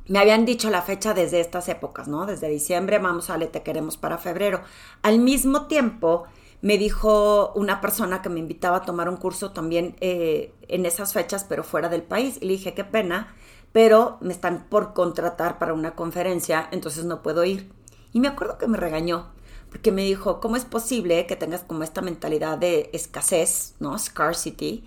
me 0.07 0.19
habían 0.19 0.45
dicho 0.45 0.69
la 0.69 0.81
fecha 0.81 1.13
desde 1.13 1.39
estas 1.39 1.69
épocas, 1.69 2.07
¿no? 2.07 2.25
Desde 2.25 2.49
diciembre, 2.49 2.99
vamos, 2.99 3.29
a 3.29 3.39
te 3.39 3.63
queremos 3.63 3.97
para 3.97 4.17
febrero. 4.17 4.61
Al 5.01 5.19
mismo 5.19 5.67
tiempo, 5.67 6.25
me 6.61 6.77
dijo 6.77 7.51
una 7.55 7.81
persona 7.81 8.21
que 8.21 8.29
me 8.29 8.39
invitaba 8.39 8.77
a 8.77 8.85
tomar 8.85 9.09
un 9.09 9.17
curso 9.17 9.51
también 9.51 9.95
eh, 9.99 10.53
en 10.67 10.85
esas 10.85 11.13
fechas, 11.13 11.43
pero 11.43 11.63
fuera 11.63 11.89
del 11.89 12.03
país. 12.03 12.37
Y 12.41 12.45
le 12.45 12.53
dije, 12.53 12.73
qué 12.73 12.83
pena, 12.83 13.35
pero 13.71 14.17
me 14.21 14.33
están 14.33 14.67
por 14.69 14.93
contratar 14.93 15.57
para 15.59 15.73
una 15.73 15.95
conferencia, 15.95 16.67
entonces 16.71 17.05
no 17.05 17.21
puedo 17.21 17.43
ir. 17.43 17.71
Y 18.13 18.19
me 18.19 18.27
acuerdo 18.27 18.57
que 18.57 18.67
me 18.67 18.77
regañó, 18.77 19.31
porque 19.69 19.91
me 19.91 20.03
dijo, 20.03 20.39
¿cómo 20.39 20.55
es 20.55 20.65
posible 20.65 21.25
que 21.25 21.35
tengas 21.35 21.63
como 21.63 21.83
esta 21.83 22.01
mentalidad 22.01 22.57
de 22.57 22.89
escasez, 22.93 23.75
¿no? 23.79 23.97
Scarcity. 23.97 24.83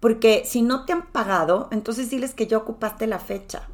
Porque 0.00 0.42
si 0.46 0.62
no 0.62 0.84
te 0.84 0.92
han 0.92 1.06
pagado, 1.06 1.68
entonces 1.70 2.10
diles 2.10 2.34
que 2.34 2.46
ya 2.48 2.56
ocupaste 2.56 3.06
la 3.06 3.20
fecha. 3.20 3.68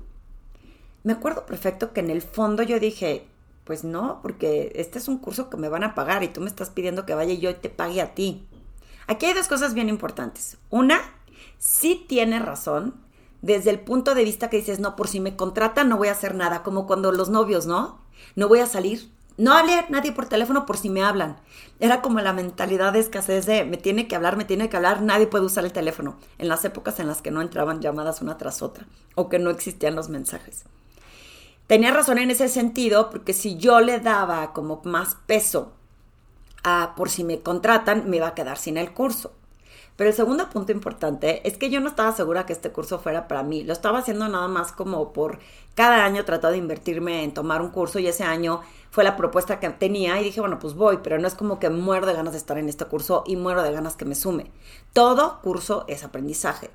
Me 1.08 1.14
acuerdo 1.14 1.46
perfecto 1.46 1.94
que 1.94 2.00
en 2.00 2.10
el 2.10 2.20
fondo 2.20 2.62
yo 2.62 2.78
dije, 2.78 3.26
pues 3.64 3.82
no, 3.82 4.20
porque 4.20 4.72
este 4.74 4.98
es 4.98 5.08
un 5.08 5.16
curso 5.16 5.48
que 5.48 5.56
me 5.56 5.70
van 5.70 5.82
a 5.82 5.94
pagar 5.94 6.22
y 6.22 6.28
tú 6.28 6.42
me 6.42 6.48
estás 6.48 6.68
pidiendo 6.68 7.06
que 7.06 7.14
vaya 7.14 7.32
y 7.32 7.38
yo 7.38 7.56
te 7.56 7.70
pague 7.70 8.02
a 8.02 8.12
ti. 8.14 8.46
Aquí 9.06 9.24
hay 9.24 9.32
dos 9.32 9.48
cosas 9.48 9.72
bien 9.72 9.88
importantes. 9.88 10.58
Una, 10.68 11.00
sí 11.56 12.04
tiene 12.06 12.40
razón 12.40 12.94
desde 13.40 13.70
el 13.70 13.80
punto 13.80 14.14
de 14.14 14.22
vista 14.22 14.50
que 14.50 14.58
dices, 14.58 14.80
no, 14.80 14.96
por 14.96 15.08
si 15.08 15.18
me 15.18 15.34
contratan 15.34 15.88
no 15.88 15.96
voy 15.96 16.08
a 16.08 16.12
hacer 16.12 16.34
nada, 16.34 16.62
como 16.62 16.86
cuando 16.86 17.10
los 17.10 17.30
novios, 17.30 17.64
¿no? 17.64 18.02
No 18.36 18.46
voy 18.46 18.58
a 18.58 18.66
salir, 18.66 19.10
no 19.38 19.54
hable 19.54 19.86
nadie 19.88 20.12
por 20.12 20.26
teléfono 20.26 20.66
por 20.66 20.76
si 20.76 20.90
me 20.90 21.02
hablan. 21.02 21.38
Era 21.80 22.02
como 22.02 22.20
la 22.20 22.34
mentalidad 22.34 22.92
de 22.92 22.98
escasez 22.98 23.46
de 23.46 23.64
me 23.64 23.78
tiene 23.78 24.08
que 24.08 24.14
hablar, 24.14 24.36
me 24.36 24.44
tiene 24.44 24.68
que 24.68 24.76
hablar, 24.76 25.00
nadie 25.00 25.26
puede 25.26 25.46
usar 25.46 25.64
el 25.64 25.72
teléfono, 25.72 26.18
en 26.36 26.48
las 26.48 26.66
épocas 26.66 27.00
en 27.00 27.06
las 27.06 27.22
que 27.22 27.30
no 27.30 27.40
entraban 27.40 27.80
llamadas 27.80 28.20
una 28.20 28.36
tras 28.36 28.60
otra 28.60 28.86
o 29.14 29.30
que 29.30 29.38
no 29.38 29.48
existían 29.48 29.94
los 29.94 30.10
mensajes. 30.10 30.66
Tenía 31.68 31.92
razón 31.92 32.16
en 32.16 32.30
ese 32.30 32.48
sentido, 32.48 33.10
porque 33.10 33.34
si 33.34 33.58
yo 33.58 33.80
le 33.80 34.00
daba 34.00 34.54
como 34.54 34.80
más 34.84 35.16
peso 35.26 35.72
a 36.64 36.94
por 36.96 37.10
si 37.10 37.24
me 37.24 37.40
contratan, 37.40 38.08
me 38.08 38.16
iba 38.16 38.28
a 38.28 38.34
quedar 38.34 38.56
sin 38.56 38.78
el 38.78 38.94
curso. 38.94 39.32
Pero 39.94 40.08
el 40.08 40.16
segundo 40.16 40.48
punto 40.48 40.72
importante 40.72 41.46
es 41.46 41.58
que 41.58 41.68
yo 41.68 41.80
no 41.80 41.88
estaba 41.88 42.12
segura 42.12 42.46
que 42.46 42.54
este 42.54 42.72
curso 42.72 42.98
fuera 43.00 43.28
para 43.28 43.42
mí. 43.42 43.64
Lo 43.64 43.74
estaba 43.74 43.98
haciendo 43.98 44.28
nada 44.28 44.48
más 44.48 44.72
como 44.72 45.12
por 45.12 45.40
cada 45.74 46.06
año 46.06 46.24
tratado 46.24 46.52
de 46.52 46.58
invertirme 46.58 47.22
en 47.22 47.34
tomar 47.34 47.60
un 47.60 47.68
curso 47.68 47.98
y 47.98 48.06
ese 48.06 48.24
año 48.24 48.62
fue 48.90 49.04
la 49.04 49.16
propuesta 49.16 49.60
que 49.60 49.68
tenía 49.68 50.18
y 50.18 50.24
dije, 50.24 50.40
bueno, 50.40 50.58
pues 50.58 50.72
voy, 50.72 51.00
pero 51.02 51.18
no 51.18 51.28
es 51.28 51.34
como 51.34 51.58
que 51.58 51.68
muero 51.68 52.06
de 52.06 52.14
ganas 52.14 52.32
de 52.32 52.38
estar 52.38 52.56
en 52.56 52.70
este 52.70 52.86
curso 52.86 53.24
y 53.26 53.36
muero 53.36 53.62
de 53.62 53.72
ganas 53.72 53.94
que 53.94 54.06
me 54.06 54.14
sume. 54.14 54.50
Todo 54.94 55.40
curso 55.42 55.84
es 55.86 56.02
aprendizaje. 56.02 56.70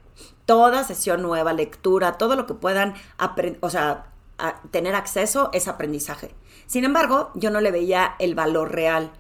Toda 0.46 0.84
sesión 0.84 1.24
nueva, 1.24 1.54
lectura, 1.54 2.20
todo 2.20 2.36
lo 2.36 2.46
que 2.46 2.54
puedan 2.54 2.94
o 3.62 3.70
sea, 3.72 4.13
tener 4.72 4.96
acceso 4.96 5.50
es 5.54 5.68
aprendizaje. 5.68 6.32
Sin 6.68 6.84
embargo, 6.86 7.32
yo 7.36 7.50
no 7.50 7.62
le 7.62 7.72
veía 7.72 8.16
el 8.20 8.36
valor 8.36 8.72
real 8.72 9.12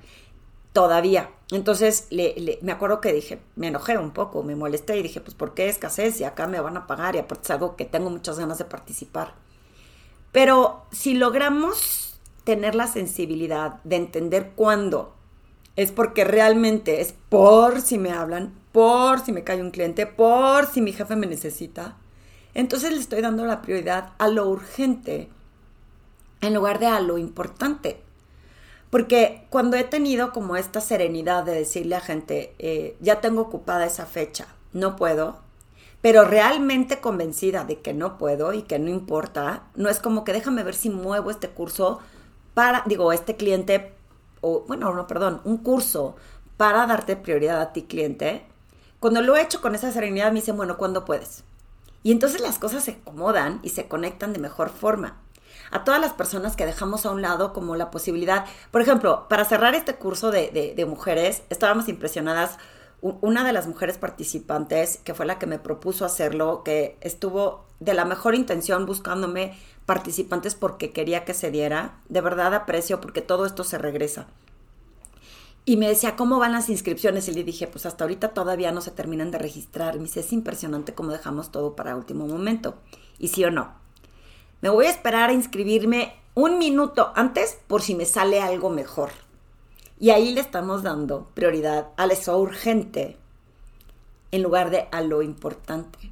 todavía. 0.74 1.30
Entonces, 1.52 2.08
le, 2.10 2.60
me 2.62 2.72
acuerdo 2.72 3.00
que 3.00 3.14
dije, 3.14 3.40
me 3.56 3.68
enojé 3.68 3.98
un 3.98 4.12
poco, 4.12 4.44
me 4.44 4.56
molesté 4.56 4.98
y 4.98 5.04
dije, 5.04 5.22
pues, 5.22 5.36
¿por 5.36 5.54
qué 5.54 5.70
escasez? 5.70 6.20
Y 6.20 6.24
acá 6.24 6.48
me 6.48 6.60
van 6.60 6.78
a 6.78 6.88
pagar 6.88 7.16
y 7.16 7.20
aparte 7.20 7.44
es 7.46 7.52
algo 7.52 7.76
que 7.76 7.86
tengo 7.86 8.10
muchas 8.10 8.40
ganas 8.40 8.58
de 8.58 8.66
participar. 8.66 9.36
Pero 10.32 10.86
si 10.92 11.14
logramos 11.14 12.20
tener 12.44 12.76
la 12.76 12.88
sensibilidad 12.88 13.82
de 13.84 13.98
entender 13.98 14.52
cuándo 14.56 15.14
es 15.76 15.92
porque 15.92 16.24
realmente 16.24 17.02
es 17.02 17.14
por 17.30 17.82
si 17.82 17.98
me 17.98 18.12
hablan, 18.12 18.54
por 18.72 19.20
si 19.20 19.32
me 19.32 19.44
cae 19.44 19.62
un 19.62 19.72
cliente, 19.72 20.06
por 20.06 20.68
si 20.68 20.82
mi 20.82 20.92
jefe 20.92 21.16
me 21.16 21.28
necesita, 21.28 21.98
entonces 22.54 22.92
le 22.92 23.00
estoy 23.00 23.22
dando 23.22 23.46
la 23.46 23.62
prioridad 23.62 24.12
a 24.18 24.28
lo 24.28 24.48
urgente 24.48 25.30
en 26.42 26.54
lugar 26.54 26.80
de 26.80 26.88
a 26.88 27.00
lo 27.00 27.18
importante. 27.18 28.02
Porque 28.90 29.48
cuando 29.50 29.76
he 29.76 29.84
tenido 29.84 30.32
como 30.34 30.56
esta 30.56 30.80
serenidad 30.80 31.44
de 31.44 31.56
decirle 31.56 31.96
a 31.96 32.02
gente, 32.02 32.54
eh, 32.60 32.96
ya 33.00 33.22
tengo 33.22 33.42
ocupada 33.42 33.86
esa 33.86 34.06
fecha, 34.06 34.48
no 34.72 34.96
puedo, 34.96 35.40
pero 36.02 36.26
realmente 36.26 37.00
convencida 37.00 37.64
de 37.64 37.80
que 37.80 37.94
no 37.94 38.18
puedo 38.18 38.54
y 38.54 38.64
que 38.64 38.78
no 38.78 38.92
importa, 38.92 39.64
no 39.74 39.90
es 39.90 40.00
como 40.00 40.24
que 40.24 40.34
déjame 40.34 40.64
ver 40.64 40.76
si 40.76 40.90
muevo 40.92 41.32
este 41.32 41.50
curso 41.50 42.02
para, 42.54 42.84
digo, 42.86 43.14
este 43.14 43.36
cliente, 43.36 43.94
o 44.42 44.66
bueno, 44.68 44.94
no, 44.94 45.08
perdón, 45.08 45.42
un 45.44 45.58
curso 45.58 46.16
para 46.58 46.86
darte 46.86 47.16
prioridad 47.16 47.62
a 47.62 47.74
ti 47.74 47.84
cliente. 47.84 48.46
Cuando 49.00 49.22
lo 49.22 49.36
he 49.36 49.42
hecho 49.42 49.62
con 49.62 49.76
esa 49.76 49.92
serenidad 49.92 50.32
me 50.32 50.42
dicen, 50.42 50.58
bueno, 50.58 50.78
¿cuándo 50.78 51.04
puedes? 51.04 51.44
Y 52.04 52.12
entonces 52.12 52.42
las 52.42 52.60
cosas 52.60 52.84
se 52.84 52.92
acomodan 52.92 53.60
y 53.64 53.70
se 53.70 53.88
conectan 53.88 54.34
de 54.34 54.40
mejor 54.40 54.70
forma 54.70 55.18
a 55.72 55.84
todas 55.84 56.00
las 56.00 56.14
personas 56.14 56.56
que 56.56 56.66
dejamos 56.66 57.06
a 57.06 57.12
un 57.12 57.22
lado 57.22 57.52
como 57.52 57.76
la 57.76 57.90
posibilidad. 57.90 58.46
Por 58.70 58.82
ejemplo, 58.82 59.28
para 59.28 59.46
cerrar 59.46 59.74
este 59.74 59.96
curso 59.96 60.30
de, 60.30 60.86
mujeres, 60.88 61.44
estábamos 61.50 61.90
impresionadas. 61.90 62.58
Una 63.02 63.44
de 63.44 63.54
las 63.54 63.68
mujeres 63.68 63.98
participantes, 63.98 64.98
que 65.04 65.14
fue 65.14 65.26
la 65.26 65.40
que 65.40 65.48
me 65.48 65.60
propuso 65.60 66.06
hacerlo, 66.06 66.64
que 66.64 66.98
estuvo 67.02 67.66
de 67.80 67.94
la 67.94 68.06
mejor 68.06 68.36
intención 68.36 68.86
buscándome 68.86 69.58
participantes 69.86 70.56
porque 70.56 70.92
quería 70.92 71.26
que 71.26 71.34
se 71.34 71.52
diera, 71.52 72.00
de 72.08 72.22
verdad 72.22 72.54
aprecio 72.54 73.02
porque 73.02 73.22
todo 73.22 73.46
esto 73.46 73.64
se 73.64 73.78
regresa. 73.78 74.28
Y 75.66 75.78
me 75.78 75.88
decía, 75.88 76.16
¿cómo 76.16 76.40
van 76.40 76.52
las 76.52 76.70
inscripciones? 76.70 77.28
Y 77.30 77.34
le 77.34 77.44
dije, 77.44 77.68
pues 77.68 77.86
hasta 77.86 78.04
ahorita 78.04 78.30
todavía 78.30 78.72
no 78.72 78.82
se 78.82 78.92
terminan 78.92 79.32
de 79.32 79.38
registrar. 79.38 79.96
me 79.96 80.04
dice, 80.04 80.20
es 80.20 80.34
impresionante 80.34 80.94
cómo 80.94 81.12
dejamos 81.12 81.52
todo 81.52 81.76
para 81.76 81.96
último 81.96 82.28
momento. 82.28 82.76
Y 83.18 83.30
sí 83.30 83.46
o 83.46 83.52
no. 83.52 83.74
Me 84.62 84.70
voy 84.70 84.88
a 84.88 84.90
esperar 84.90 85.30
a 85.30 85.34
inscribirme 85.34 86.16
un 86.36 86.58
minuto 86.58 87.14
antes 87.16 87.58
por 87.68 87.82
si 87.82 87.96
me 87.96 88.06
sale 88.06 88.42
algo 88.42 88.70
mejor. 88.70 89.12
Y 90.00 90.10
ahí 90.10 90.34
le 90.34 90.42
estamos 90.42 90.84
dando 90.84 91.30
prioridad 91.34 91.90
a 91.96 92.08
lo 92.08 92.38
urgente 92.38 93.18
en 94.32 94.44
lugar 94.44 94.70
de 94.70 94.88
a 94.92 95.02
lo 95.02 95.22
importante. 95.22 96.12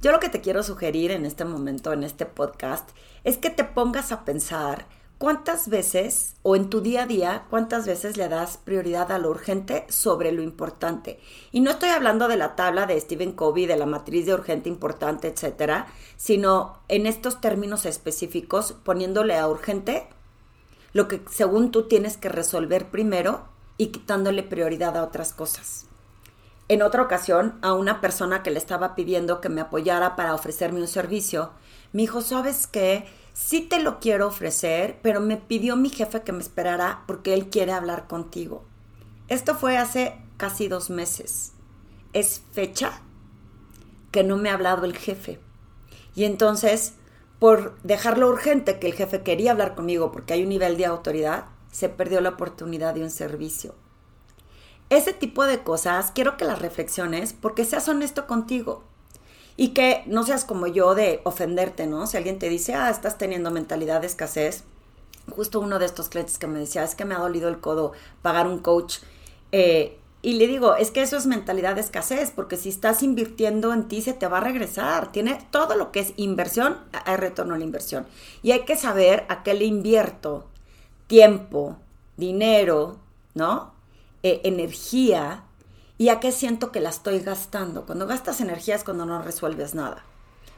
Yo 0.00 0.10
lo 0.10 0.18
que 0.18 0.28
te 0.28 0.40
quiero 0.40 0.64
sugerir 0.64 1.12
en 1.12 1.24
este 1.24 1.44
momento, 1.44 1.92
en 1.92 2.02
este 2.02 2.26
podcast, 2.26 2.90
es 3.22 3.38
que 3.38 3.50
te 3.50 3.62
pongas 3.62 4.10
a 4.10 4.24
pensar 4.24 4.86
¿Cuántas 5.22 5.68
veces, 5.68 6.34
o 6.42 6.56
en 6.56 6.68
tu 6.68 6.80
día 6.80 7.04
a 7.04 7.06
día, 7.06 7.44
cuántas 7.48 7.86
veces 7.86 8.16
le 8.16 8.28
das 8.28 8.56
prioridad 8.56 9.12
a 9.12 9.18
lo 9.18 9.30
urgente 9.30 9.86
sobre 9.88 10.32
lo 10.32 10.42
importante? 10.42 11.20
Y 11.52 11.60
no 11.60 11.70
estoy 11.70 11.90
hablando 11.90 12.26
de 12.26 12.36
la 12.36 12.56
tabla 12.56 12.86
de 12.86 13.00
Stephen 13.00 13.30
Covey, 13.30 13.66
de 13.66 13.76
la 13.76 13.86
matriz 13.86 14.26
de 14.26 14.34
urgente, 14.34 14.68
importante, 14.68 15.28
etcétera, 15.28 15.86
sino 16.16 16.80
en 16.88 17.06
estos 17.06 17.40
términos 17.40 17.86
específicos, 17.86 18.72
poniéndole 18.72 19.38
a 19.38 19.46
urgente 19.46 20.08
lo 20.92 21.06
que 21.06 21.22
según 21.30 21.70
tú 21.70 21.84
tienes 21.86 22.16
que 22.16 22.28
resolver 22.28 22.90
primero 22.90 23.44
y 23.78 23.92
quitándole 23.92 24.42
prioridad 24.42 24.96
a 24.96 25.04
otras 25.04 25.32
cosas. 25.32 25.86
En 26.66 26.82
otra 26.82 27.00
ocasión, 27.00 27.60
a 27.62 27.74
una 27.74 28.00
persona 28.00 28.42
que 28.42 28.50
le 28.50 28.58
estaba 28.58 28.96
pidiendo 28.96 29.40
que 29.40 29.48
me 29.48 29.60
apoyara 29.60 30.16
para 30.16 30.34
ofrecerme 30.34 30.80
un 30.80 30.88
servicio, 30.88 31.50
me 31.92 32.02
dijo, 32.02 32.22
¿sabes 32.22 32.66
qué? 32.66 33.06
Sí 33.32 33.62
te 33.62 33.80
lo 33.80 34.00
quiero 34.00 34.26
ofrecer, 34.26 34.98
pero 35.02 35.20
me 35.20 35.36
pidió 35.36 35.76
mi 35.76 35.90
jefe 35.90 36.22
que 36.22 36.32
me 36.32 36.42
esperara 36.42 37.04
porque 37.06 37.34
él 37.34 37.48
quiere 37.48 37.72
hablar 37.72 38.06
contigo. 38.06 38.64
Esto 39.28 39.54
fue 39.54 39.78
hace 39.78 40.18
casi 40.36 40.68
dos 40.68 40.90
meses. 40.90 41.52
Es 42.12 42.42
fecha 42.52 43.00
que 44.10 44.24
no 44.24 44.36
me 44.36 44.50
ha 44.50 44.54
hablado 44.54 44.84
el 44.84 44.96
jefe. 44.96 45.40
Y 46.14 46.24
entonces, 46.24 46.94
por 47.38 47.80
dejarlo 47.82 48.28
urgente 48.28 48.78
que 48.78 48.88
el 48.88 48.94
jefe 48.94 49.22
quería 49.22 49.52
hablar 49.52 49.74
conmigo 49.74 50.12
porque 50.12 50.34
hay 50.34 50.42
un 50.42 50.50
nivel 50.50 50.76
de 50.76 50.86
autoridad, 50.86 51.46
se 51.70 51.88
perdió 51.88 52.20
la 52.20 52.30
oportunidad 52.30 52.94
de 52.94 53.02
un 53.02 53.10
servicio. 53.10 53.74
Ese 54.90 55.14
tipo 55.14 55.44
de 55.46 55.62
cosas 55.62 56.12
quiero 56.14 56.36
que 56.36 56.44
las 56.44 56.60
reflexiones 56.60 57.32
porque 57.32 57.64
seas 57.64 57.88
honesto 57.88 58.26
contigo. 58.26 58.84
Y 59.56 59.68
que 59.68 60.02
no 60.06 60.24
seas 60.24 60.44
como 60.44 60.66
yo 60.66 60.94
de 60.94 61.20
ofenderte, 61.24 61.86
¿no? 61.86 62.06
Si 62.06 62.16
alguien 62.16 62.38
te 62.38 62.48
dice, 62.48 62.74
ah, 62.74 62.90
estás 62.90 63.18
teniendo 63.18 63.50
mentalidad 63.50 64.00
de 64.00 64.06
escasez. 64.06 64.64
Justo 65.30 65.60
uno 65.60 65.78
de 65.78 65.86
estos 65.86 66.08
clientes 66.08 66.38
que 66.38 66.46
me 66.46 66.58
decía, 66.58 66.82
es 66.84 66.94
que 66.94 67.04
me 67.04 67.14
ha 67.14 67.18
dolido 67.18 67.48
el 67.48 67.60
codo 67.60 67.92
pagar 68.22 68.46
un 68.46 68.58
coach. 68.58 68.98
Eh, 69.52 69.98
y 70.22 70.34
le 70.34 70.46
digo, 70.46 70.76
es 70.76 70.92
que 70.92 71.02
eso 71.02 71.16
es 71.16 71.26
mentalidad 71.26 71.74
de 71.74 71.80
escasez, 71.80 72.30
porque 72.30 72.56
si 72.56 72.68
estás 72.68 73.02
invirtiendo 73.02 73.72
en 73.72 73.88
ti, 73.88 74.02
se 74.02 74.12
te 74.12 74.28
va 74.28 74.38
a 74.38 74.42
regresar. 74.42 75.10
Tiene 75.10 75.38
todo 75.50 75.74
lo 75.76 75.90
que 75.90 76.00
es 76.00 76.12
inversión, 76.16 76.78
hay 77.04 77.16
retorno 77.16 77.54
a 77.54 77.58
la 77.58 77.64
inversión. 77.64 78.06
Y 78.42 78.52
hay 78.52 78.60
que 78.60 78.76
saber 78.76 79.24
a 79.28 79.42
qué 79.42 79.54
le 79.54 79.64
invierto 79.64 80.46
tiempo, 81.08 81.76
dinero, 82.16 82.98
¿no? 83.34 83.72
Eh, 84.22 84.40
energía 84.44 85.42
y 86.02 86.08
a 86.08 86.18
qué 86.18 86.32
siento 86.32 86.72
que 86.72 86.80
la 86.80 86.90
estoy 86.90 87.20
gastando. 87.20 87.86
Cuando 87.86 88.08
gastas 88.08 88.40
energía 88.40 88.74
es 88.74 88.82
cuando 88.82 89.06
no 89.06 89.22
resuelves 89.22 89.72
nada. 89.72 90.02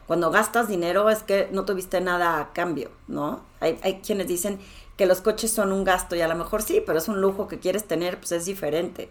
Cuando 0.07 0.31
gastas 0.31 0.69
dinero 0.69 1.11
es 1.11 1.23
que 1.23 1.51
no 1.53 1.67
tuviste 1.67 2.01
nada 2.01 2.41
a 2.41 2.55
cambio, 2.55 2.91
¿no? 3.09 3.43
Hay, 3.61 4.01
quienes 4.03 4.27
dicen 4.27 4.59
que 4.97 5.05
los 5.05 5.21
coches 5.21 5.53
son 5.53 5.71
un 5.71 5.85
gasto 5.85 6.17
y 6.17 6.23
a 6.23 6.29
lo 6.29 6.35
mejor 6.35 6.63
sí, 6.63 6.83
pero 6.87 6.97
es 6.97 7.09
un 7.09 7.21
lujo 7.21 7.47
que 7.47 7.59
quieres 7.59 7.85
tener, 7.85 8.17
pues 8.17 8.33
es 8.33 8.47
diferente. 8.47 9.11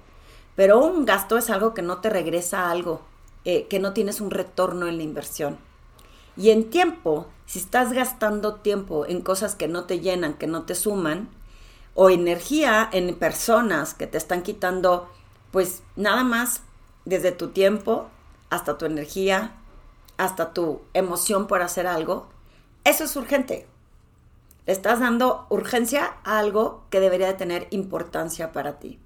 Pero 0.56 0.84
un 0.84 1.06
gasto 1.06 1.38
es 1.38 1.52
algo 1.52 1.76
que 1.76 1.84
no 1.84 2.00
te 2.00 2.10
regresa 2.10 2.72
algo, 2.72 3.02
eh, 3.46 3.68
que 3.68 3.78
no 3.78 3.94
tienes 3.94 4.20
un 4.20 4.32
retorno 4.32 4.88
en 4.88 4.98
la 4.98 5.04
inversión. 5.04 5.60
Y 6.36 6.50
en 6.50 6.72
tiempo, 6.72 7.28
si 7.46 7.60
estás 7.60 7.94
gastando 7.94 8.56
tiempo 8.56 9.06
en 9.06 9.22
cosas 9.22 9.54
que 9.54 9.68
no 9.68 9.84
te 9.84 10.00
llenan, 10.00 10.34
que 10.34 10.48
no 10.48 10.64
te 10.64 10.74
suman, 10.74 11.30
o 11.94 12.10
energía 12.10 12.90
en 12.92 13.14
personas 13.14 13.94
que 13.94 14.08
te 14.08 14.18
están 14.18 14.42
quitando 14.42 15.08
pues 15.54 15.84
nada 15.96 16.24
más 16.24 16.64
desde 17.06 17.32
tu 17.32 17.50
tiempo 17.50 18.10
hasta 18.50 18.78
tu 18.80 18.86
energía, 18.86 19.54
hasta 20.18 20.52
tu 20.52 20.82
emoción 20.94 21.46
por 21.46 21.62
hacer 21.62 21.86
algo, 21.86 22.28
eso 22.84 23.04
es 23.04 23.16
urgente. 23.16 23.68
Le 24.66 24.74
estás 24.74 25.00
dando 25.00 25.46
urgencia 25.50 26.16
a 26.24 26.40
algo 26.40 26.84
que 26.90 27.00
debería 27.00 27.28
de 27.28 27.36
tener 27.36 27.68
importancia 27.70 28.52
para 28.52 28.80
ti. 28.80 29.00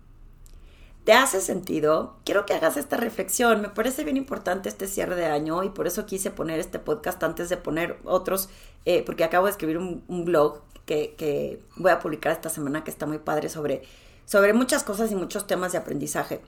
¿Te 1.04 1.12
hace 1.12 1.42
sentido? 1.42 2.16
Quiero 2.24 2.46
que 2.46 2.54
hagas 2.54 2.78
esta 2.78 2.96
reflexión. 2.96 3.62
Me 3.62 3.70
parece 3.70 4.06
bien 4.06 4.16
importante 4.16 4.70
este 4.70 4.88
cierre 4.88 5.16
de 5.16 5.26
año 5.26 5.64
y 5.64 5.70
por 5.70 5.86
eso 5.86 6.06
quise 6.06 6.32
poner 6.32 6.62
este 6.62 6.80
podcast 6.80 7.22
antes 7.24 7.50
de 7.50 7.58
poner 7.58 8.00
otros, 8.06 8.50
eh, 8.86 9.04
porque 9.06 9.26
acabo 9.26 9.48
de 9.48 9.52
escribir 9.52 9.78
un, 9.78 10.26
blog 10.26 10.62
que, 10.86 11.62
voy 11.76 11.92
a 11.92 12.00
publicar 12.00 12.32
esta 12.32 12.50
semana 12.50 12.86
que 12.86 12.92
está 12.92 13.06
muy 13.06 13.18
padre 13.18 13.50
sobre, 13.50 13.84
sobre 14.28 14.54
muchas 14.54 14.84
cosas 14.84 15.12
y 15.12 15.16
muchos 15.16 15.48
temas 15.48 15.72
de 15.72 15.80
aprendizaje. 15.80 16.42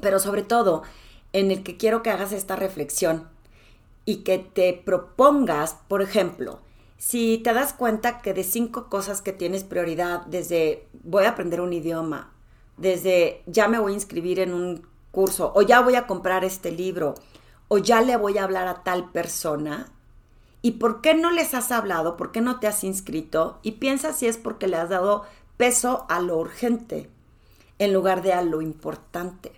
Pero 0.00 0.20
sobre 0.20 0.42
todo 0.42 0.82
en 1.34 1.50
el 1.50 1.62
que 1.62 1.76
quiero 1.76 2.02
que 2.02 2.10
hagas 2.10 2.32
esta 2.32 2.56
reflexión 2.56 3.28
y 4.06 4.18
que 4.18 4.38
te 4.38 4.72
propongas, 4.72 5.76
por 5.88 6.00
ejemplo, 6.00 6.60
si 6.96 7.38
te 7.38 7.52
das 7.52 7.74
cuenta 7.74 8.18
que 8.22 8.32
de 8.32 8.44
cinco 8.44 8.88
cosas 8.88 9.20
que 9.20 9.32
tienes 9.32 9.64
prioridad, 9.64 10.22
desde 10.26 10.86
voy 11.04 11.24
a 11.24 11.30
aprender 11.30 11.60
un 11.60 11.72
idioma, 11.72 12.32
desde 12.76 13.42
ya 13.46 13.68
me 13.68 13.78
voy 13.78 13.92
a 13.92 13.96
inscribir 13.96 14.40
en 14.40 14.54
un 14.54 14.86
curso, 15.10 15.52
o 15.54 15.62
ya 15.62 15.80
voy 15.80 15.96
a 15.96 16.06
comprar 16.06 16.44
este 16.44 16.70
libro, 16.70 17.14
o 17.66 17.78
ya 17.78 18.00
le 18.00 18.16
voy 18.16 18.38
a 18.38 18.44
hablar 18.44 18.68
a 18.68 18.84
tal 18.84 19.10
persona, 19.10 19.90
¿y 20.62 20.72
por 20.72 21.00
qué 21.00 21.14
no 21.14 21.30
les 21.30 21.54
has 21.54 21.70
hablado? 21.72 22.16
¿Por 22.16 22.32
qué 22.32 22.40
no 22.40 22.60
te 22.60 22.66
has 22.66 22.82
inscrito? 22.84 23.58
Y 23.62 23.72
piensa 23.72 24.12
si 24.12 24.26
es 24.26 24.38
porque 24.38 24.68
le 24.68 24.76
has 24.76 24.88
dado 24.88 25.24
peso 25.58 26.06
a 26.08 26.20
lo 26.20 26.38
urgente 26.38 27.10
en 27.78 27.92
lugar 27.92 28.22
de 28.22 28.32
a 28.32 28.42
lo 28.42 28.62
importante. 28.62 29.52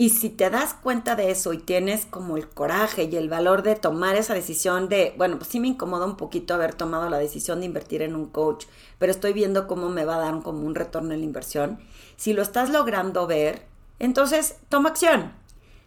Y 0.00 0.10
si 0.10 0.30
te 0.30 0.48
das 0.48 0.74
cuenta 0.74 1.16
de 1.16 1.30
eso 1.32 1.52
y 1.52 1.58
tienes 1.58 2.06
como 2.06 2.36
el 2.36 2.48
coraje 2.48 3.04
y 3.04 3.16
el 3.16 3.28
valor 3.28 3.62
de 3.62 3.74
tomar 3.74 4.14
esa 4.14 4.32
decisión 4.32 4.88
de, 4.88 5.12
bueno, 5.18 5.38
pues 5.38 5.50
sí 5.50 5.58
me 5.58 5.66
incomoda 5.66 6.06
un 6.06 6.16
poquito 6.16 6.54
haber 6.54 6.72
tomado 6.72 7.10
la 7.10 7.18
decisión 7.18 7.60
de 7.60 7.66
invertir 7.66 8.02
en 8.02 8.14
un 8.14 8.26
coach, 8.26 8.66
pero 8.98 9.10
estoy 9.10 9.32
viendo 9.32 9.66
cómo 9.66 9.88
me 9.88 10.04
va 10.04 10.16
a 10.16 10.30
dar 10.30 10.42
como 10.42 10.64
un 10.64 10.76
retorno 10.76 11.14
en 11.14 11.20
la 11.20 11.26
inversión. 11.26 11.80
Si 12.16 12.32
lo 12.32 12.42
estás 12.42 12.70
logrando 12.70 13.26
ver, 13.26 13.66
entonces 13.98 14.56
toma 14.68 14.90
acción. 14.90 15.32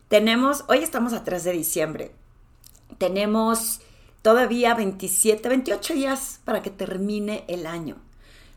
Tenemos, 0.09 0.65
hoy 0.67 0.79
estamos 0.79 1.13
a 1.13 1.23
3 1.23 1.45
de 1.45 1.51
diciembre. 1.53 2.11
Tenemos 2.97 3.79
todavía 4.21 4.75
27, 4.75 5.47
28 5.47 5.93
días 5.93 6.41
para 6.43 6.61
que 6.61 6.69
termine 6.69 7.45
el 7.47 7.65
año. 7.65 7.95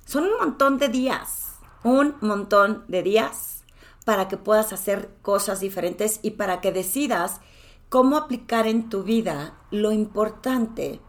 Son 0.05 0.25
un 0.25 0.39
montón 0.39 0.79
de 0.79 0.89
días, 0.89 1.55
un 1.83 2.17
montón 2.21 2.85
de 2.89 3.03
días 3.03 3.65
para 4.05 4.29
que 4.29 4.37
puedas 4.37 4.73
hacer 4.73 5.11
cosas 5.23 5.61
diferentes 5.61 6.21
y 6.23 6.33
para 6.33 6.61
que 6.61 6.73
decidas 6.73 7.41
cómo 7.89 8.17
aplicar 8.17 8.67
en 8.67 8.89
tu 8.89 9.03
vida 9.03 9.55
lo 9.71 9.93
importante 9.93 11.01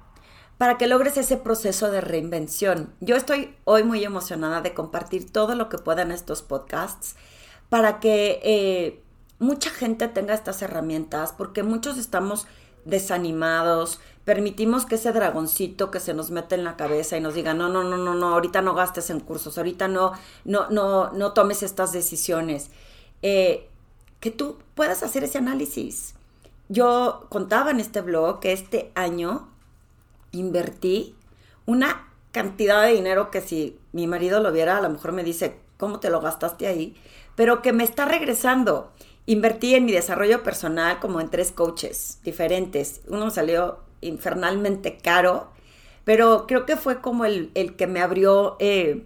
para 0.57 0.77
que 0.77 0.87
logres 0.87 1.17
ese 1.17 1.37
proceso 1.37 1.91
de 1.91 2.01
reinvención. 2.01 2.93
Yo 3.01 3.15
estoy 3.15 3.55
hoy 3.65 3.83
muy 3.83 4.03
emocionada 4.03 4.61
de 4.61 4.73
compartir 4.73 5.31
todo 5.31 5.55
lo 5.55 5.69
que 5.69 5.77
pueda 5.77 6.03
en 6.03 6.11
estos 6.11 6.41
podcasts 6.41 7.15
para 7.69 7.99
que 7.99 8.39
eh, 8.43 9.03
mucha 9.39 9.69
gente 9.69 10.07
tenga 10.07 10.33
estas 10.33 10.61
herramientas, 10.61 11.33
porque 11.33 11.63
muchos 11.63 11.97
estamos 11.97 12.47
desanimados, 12.85 13.99
permitimos 14.25 14.85
que 14.85 14.95
ese 14.95 15.13
dragoncito 15.13 15.91
que 15.91 15.99
se 15.99 16.13
nos 16.13 16.31
mete 16.31 16.55
en 16.55 16.63
la 16.63 16.75
cabeza 16.75 17.15
y 17.15 17.21
nos 17.21 17.35
diga, 17.35 17.53
no, 17.53 17.69
no, 17.69 17.83
no, 17.83 17.97
no, 17.97 18.15
no, 18.15 18.33
ahorita 18.33 18.61
no 18.61 18.73
gastes 18.73 19.11
en 19.11 19.19
cursos, 19.19 19.57
ahorita 19.57 19.87
no, 19.87 20.13
no, 20.43 20.69
no, 20.71 21.11
no 21.11 21.33
tomes 21.33 21.63
estas 21.63 21.93
decisiones. 21.93 22.71
Eh, 23.21 23.69
que 24.19 24.31
tú 24.31 24.57
puedas 24.73 25.03
hacer 25.03 25.23
ese 25.23 25.37
análisis. 25.37 26.15
Yo 26.67 27.27
contaba 27.29 27.69
en 27.69 27.79
este 27.79 28.01
blog 28.01 28.39
que 28.39 28.51
este 28.51 28.91
año 28.95 29.47
invertí 30.31 31.15
una 31.67 32.11
cantidad 32.31 32.83
de 32.83 32.93
dinero 32.93 33.29
que 33.29 33.41
si 33.41 33.79
mi 33.91 34.07
marido 34.07 34.41
lo 34.41 34.51
viera, 34.51 34.77
a 34.77 34.81
lo 34.81 34.89
mejor 34.89 35.11
me 35.11 35.23
dice, 35.23 35.59
¿cómo 35.77 35.99
te 35.99 36.09
lo 36.09 36.21
gastaste 36.21 36.65
ahí? 36.65 36.95
Pero 37.35 37.61
que 37.61 37.71
me 37.71 37.83
está 37.83 38.05
regresando. 38.05 38.91
Invertí 39.27 39.75
en 39.75 39.85
mi 39.85 39.91
desarrollo 39.91 40.43
personal 40.43 40.99
como 40.99 41.21
en 41.21 41.29
tres 41.29 41.51
coaches 41.51 42.19
diferentes. 42.23 43.01
Uno 43.07 43.29
salió 43.29 43.84
infernalmente 44.01 44.97
caro, 44.97 45.49
pero 46.03 46.45
creo 46.47 46.65
que 46.65 46.77
fue 46.77 47.01
como 47.01 47.25
el, 47.25 47.51
que 47.77 47.87
me 47.87 48.01
abrió 48.01 48.55
eh, 48.59 49.05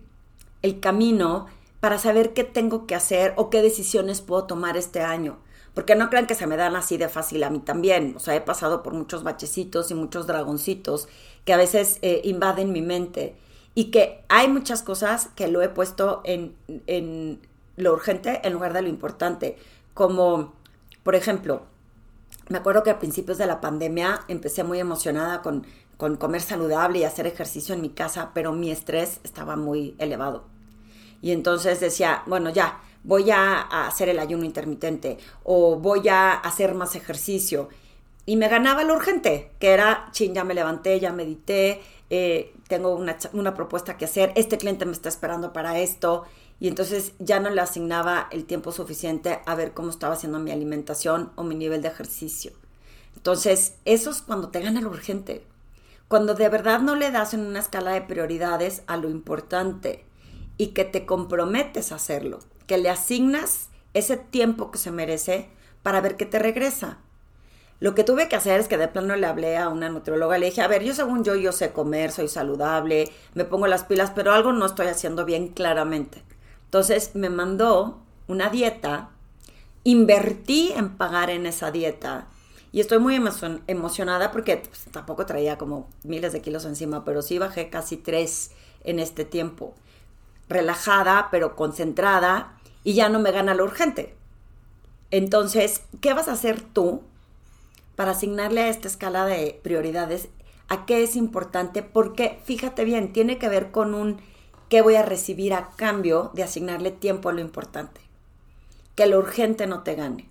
el 0.62 0.80
camino 0.80 1.48
para 1.80 1.98
saber 1.98 2.34
qué 2.34 2.44
tengo 2.44 2.86
que 2.86 2.96
hacer 2.96 3.34
o 3.38 3.50
qué 3.50 3.62
decisiones 3.62 4.22
puedo 4.22 4.44
tomar 4.44 4.78
este 4.78 5.02
año. 5.02 5.40
Porque 5.74 5.96
no 5.96 6.10
crean 6.10 6.28
que 6.28 6.36
se 6.36 6.48
me 6.48 6.58
dan 6.58 6.76
así 6.76 6.98
de 6.98 7.08
fácil 7.08 7.44
a 7.44 7.50
mí 7.50 7.60
también. 7.60 8.14
O 8.18 8.20
sea, 8.20 8.36
he 8.36 8.42
pasado 8.42 8.84
por 8.84 8.94
muchos 8.94 9.24
bachecitos 9.24 9.92
y 9.92 9.94
muchos 9.94 10.28
dragoncitos 10.28 11.08
que 11.46 11.54
a 11.54 11.58
veces 11.58 12.00
eh, 12.02 12.22
invaden 12.26 12.74
mi 12.74 12.82
mente. 12.82 13.38
Y 13.76 13.86
que 13.86 14.26
hay 14.28 14.50
muchas 14.50 14.82
cosas 14.82 15.30
que 15.36 15.48
lo 15.48 15.62
he 15.62 15.70
puesto 15.70 16.22
en, 16.26 16.54
en 16.88 17.40
lo 17.78 17.94
urgente 17.94 18.42
en 18.44 18.54
lugar 18.54 18.74
de 18.74 18.82
lo 18.82 18.90
importante. 18.90 19.58
Como, 19.94 20.54
por 21.04 21.16
ejemplo, 21.16 21.64
me 22.50 22.58
acuerdo 22.58 22.84
que 22.84 22.90
a 22.90 23.00
principios 23.00 23.38
de 23.38 23.48
la 23.48 23.62
pandemia 23.62 24.22
empecé 24.28 24.64
muy 24.64 24.80
emocionada 24.80 25.42
con, 25.42 25.66
con 25.98 26.18
comer 26.18 26.42
saludable 26.42 27.00
y 27.00 27.04
hacer 27.04 27.28
ejercicio 27.28 27.76
en 27.76 27.82
mi 27.82 27.90
casa, 27.90 28.32
pero 28.34 28.52
mi 28.52 28.72
estrés 28.72 29.20
estaba 29.24 29.56
muy 29.56 29.96
elevado. 30.00 30.46
Y 31.22 31.32
entonces 31.32 31.80
decía, 31.80 32.24
bueno, 32.26 32.50
ya, 32.50 32.82
voy 33.04 33.32
a, 33.32 33.62
hacer 33.88 34.10
el 34.10 34.20
ayuno 34.20 34.46
intermitente 34.46 35.18
o 35.44 35.76
voy 35.78 36.08
a 36.10 36.34
hacer 36.34 36.76
más 36.76 36.96
ejercicio. 36.96 37.70
Y 38.26 38.36
me 38.36 38.48
ganaba 38.48 38.84
lo 38.84 38.96
urgente, 38.96 39.52
que 39.60 39.70
era, 39.70 40.10
chin, 40.12 40.34
ya 40.34 40.44
me 40.44 40.54
levanté, 40.54 41.00
ya 41.00 41.12
medité, 41.12 41.82
eh, 42.10 42.54
tengo 42.68 42.96
una, 42.96 43.18
una 43.34 43.54
propuesta 43.54 43.98
que 43.98 44.06
hacer, 44.06 44.32
este 44.36 44.58
cliente 44.58 44.86
me 44.86 44.92
está 44.92 45.10
esperando 45.10 45.52
para 45.54 45.80
esto. 45.80 46.26
Y 46.60 46.68
entonces 46.68 47.14
ya 47.20 47.40
no 47.40 47.50
le 47.50 47.62
asignaba 47.62 48.28
el 48.32 48.46
tiempo 48.46 48.72
suficiente 48.72 49.40
a 49.46 49.56
ver 49.56 49.74
cómo 49.74 49.90
estaba 49.90 50.16
haciendo 50.16 50.40
mi 50.40 50.52
alimentación 50.52 51.32
o 51.36 51.44
mi 51.44 51.56
nivel 51.56 51.82
de 51.82 51.88
ejercicio. 51.88 52.52
Entonces, 53.16 53.76
eso 53.86 54.10
es 54.12 54.22
cuando 54.22 54.50
te 54.50 54.62
gana 54.62 54.82
lo 54.82 54.90
urgente. 54.90 55.46
Cuando 56.08 56.34
de 56.34 56.50
verdad 56.50 56.80
no 56.80 56.96
le 56.96 57.12
das 57.12 57.34
en 57.34 57.42
una 57.42 57.60
escala 57.60 57.92
de 57.92 58.02
prioridades 58.02 58.84
a 58.88 58.98
lo 58.98 59.10
importante 59.10 60.06
y 60.58 60.68
que 60.68 60.84
te 60.84 61.06
comprometes 61.06 61.92
a 61.92 61.96
hacerlo, 61.96 62.40
que 62.68 62.78
le 62.78 62.90
asignas 62.90 63.70
ese 63.94 64.18
tiempo 64.18 64.72
que 64.72 64.78
se 64.78 64.92
merece 64.92 65.50
para 65.84 66.02
ver 66.02 66.18
qué 66.18 66.26
te 66.26 66.40
regresa. 66.40 66.98
Lo 67.80 67.96
que 67.96 68.04
tuve 68.04 68.28
que 68.28 68.36
hacer 68.36 68.60
es 68.60 68.68
que 68.68 68.78
de 68.78 68.90
plano 68.90 69.16
le 69.16 69.26
hablé 69.26 69.56
a 69.58 69.70
una 69.70 69.88
nutrióloga, 69.88 70.38
le 70.38 70.48
dije, 70.48 70.62
a 70.62 70.68
ver, 70.68 70.84
yo 70.84 70.94
según 70.94 71.24
yo, 71.24 71.36
yo 71.36 71.54
sé 71.54 71.72
comer, 71.72 72.12
soy 72.12 72.28
saludable, 72.28 73.10
me 73.36 73.46
pongo 73.46 73.68
las 73.68 73.86
pilas, 73.86 74.12
pero 74.14 74.34
algo 74.34 74.52
no 74.52 74.66
estoy 74.66 74.88
haciendo 74.88 75.24
bien 75.24 75.48
claramente. 75.50 76.24
Entonces 76.70 77.16
me 77.16 77.32
mandó 77.32 78.00
una 78.28 78.50
dieta, 78.50 79.10
invertí 79.84 80.72
en 80.76 80.98
pagar 80.98 81.32
en 81.32 81.48
esa 81.48 81.72
dieta 81.72 82.28
y 82.72 82.80
estoy 82.80 83.00
muy 83.00 83.20
emocionada 83.66 84.32
porque 84.32 84.58
pues, 84.58 84.86
tampoco 84.92 85.26
traía 85.26 85.58
como 85.58 85.90
miles 86.04 86.32
de 86.32 86.42
kilos 86.42 86.66
encima, 86.66 87.04
pero 87.04 87.24
sí 87.24 87.40
bajé 87.40 87.72
casi 87.72 87.98
tres 87.98 88.52
en 88.84 89.00
este 89.00 89.26
tiempo 89.26 89.74
relajada, 90.48 91.30
pero 91.32 91.56
concentrada, 91.56 92.56
y 92.84 92.94
ya 92.94 93.10
no 93.10 93.20
me 93.20 93.32
gana 93.32 93.54
lo 93.54 93.64
urgente. 93.64 94.16
Entonces, 95.12 95.82
¿qué 96.02 96.14
vas 96.14 96.28
a 96.28 96.34
hacer 96.34 96.62
tú 96.62 97.02
para 97.96 98.12
asignarle 98.12 98.62
a 98.62 98.70
esta 98.70 98.88
escala 98.88 99.26
de 99.26 99.60
prioridades 99.64 100.30
a 100.68 100.86
qué 100.86 101.04
es 101.04 101.16
importante? 101.16 101.84
Porque, 101.84 102.40
fíjate 102.44 102.84
bien, 102.84 103.12
tiene 103.12 103.38
que 103.38 103.50
ver 103.50 103.72
con 103.72 103.96
un 103.96 104.22
qué 104.70 104.82
voy 104.82 104.96
a 104.96 105.04
recibir 105.04 105.54
a 105.54 105.72
cambio 105.72 106.32
de 106.34 106.44
asignarle 106.44 106.92
tiempo 106.92 107.30
a 107.30 107.34
lo 107.34 107.42
importante. 107.42 108.02
Que 108.96 109.08
lo 109.08 109.18
urgente 109.18 109.68
no 109.68 109.84
te 109.84 109.96
gane. 109.96 110.30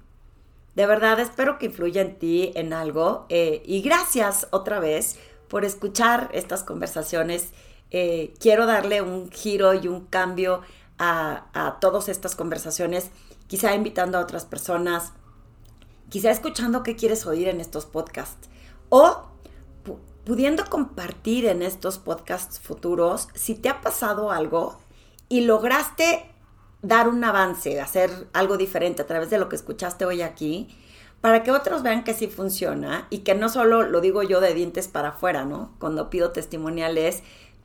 De 0.74 0.86
verdad, 0.86 1.18
espero 1.20 1.58
que 1.58 1.66
influya 1.66 2.02
en 2.02 2.18
ti 2.18 2.52
en 2.54 2.72
algo. 2.72 3.26
Eh, 3.28 3.62
y 3.66 3.82
gracias 3.82 4.46
otra 4.50 4.78
vez 4.78 5.18
por 5.48 5.64
escuchar 5.64 6.30
estas 6.32 6.62
conversaciones 6.62 7.52
eh, 7.90 8.34
quiero 8.38 8.66
darle 8.66 9.00
un 9.00 9.30
giro 9.30 9.72
y 9.74 9.88
un 9.88 10.04
cambio 10.04 10.60
a, 10.98 11.46
a 11.54 11.80
todas 11.80 12.08
estas 12.08 12.36
conversaciones, 12.36 13.10
quizá 13.46 13.74
invitando 13.74 14.18
a 14.18 14.20
otras 14.20 14.44
personas, 14.44 15.12
quizá 16.10 16.30
escuchando 16.30 16.82
qué 16.82 16.96
quieres 16.96 17.26
oír 17.26 17.48
en 17.48 17.60
estos 17.60 17.86
podcasts 17.86 18.48
o 18.90 19.28
pudiendo 20.28 20.66
compartir 20.66 21.46
en 21.46 21.62
estos 21.62 21.96
podcasts 21.96 22.60
futuros 22.60 23.28
si 23.32 23.54
te 23.54 23.70
ha 23.70 23.80
pasado 23.80 24.30
algo 24.30 24.78
y 25.30 25.40
lograste 25.40 26.30
dar 26.82 27.08
un 27.08 27.24
avance, 27.24 27.80
hacer 27.80 28.10
algo 28.34 28.58
diferente 28.58 29.00
a 29.00 29.06
través 29.06 29.30
de 29.30 29.38
lo 29.38 29.48
que 29.48 29.56
escuchaste 29.56 30.04
hoy 30.04 30.20
aquí, 30.20 30.68
para 31.22 31.42
que 31.42 31.50
otros 31.50 31.82
vean 31.82 32.04
que 32.04 32.12
sí 32.12 32.26
funciona 32.26 33.06
y 33.08 33.20
que 33.20 33.34
no 33.34 33.48
solo 33.48 33.84
lo 33.84 34.02
digo 34.02 34.22
yo 34.22 34.42
de 34.42 34.52
dientes 34.52 34.86
para 34.86 35.08
afuera, 35.08 35.46
¿no? 35.46 35.74
Cuando 35.78 36.10
pido 36.10 36.30
testimoniales, 36.30 37.22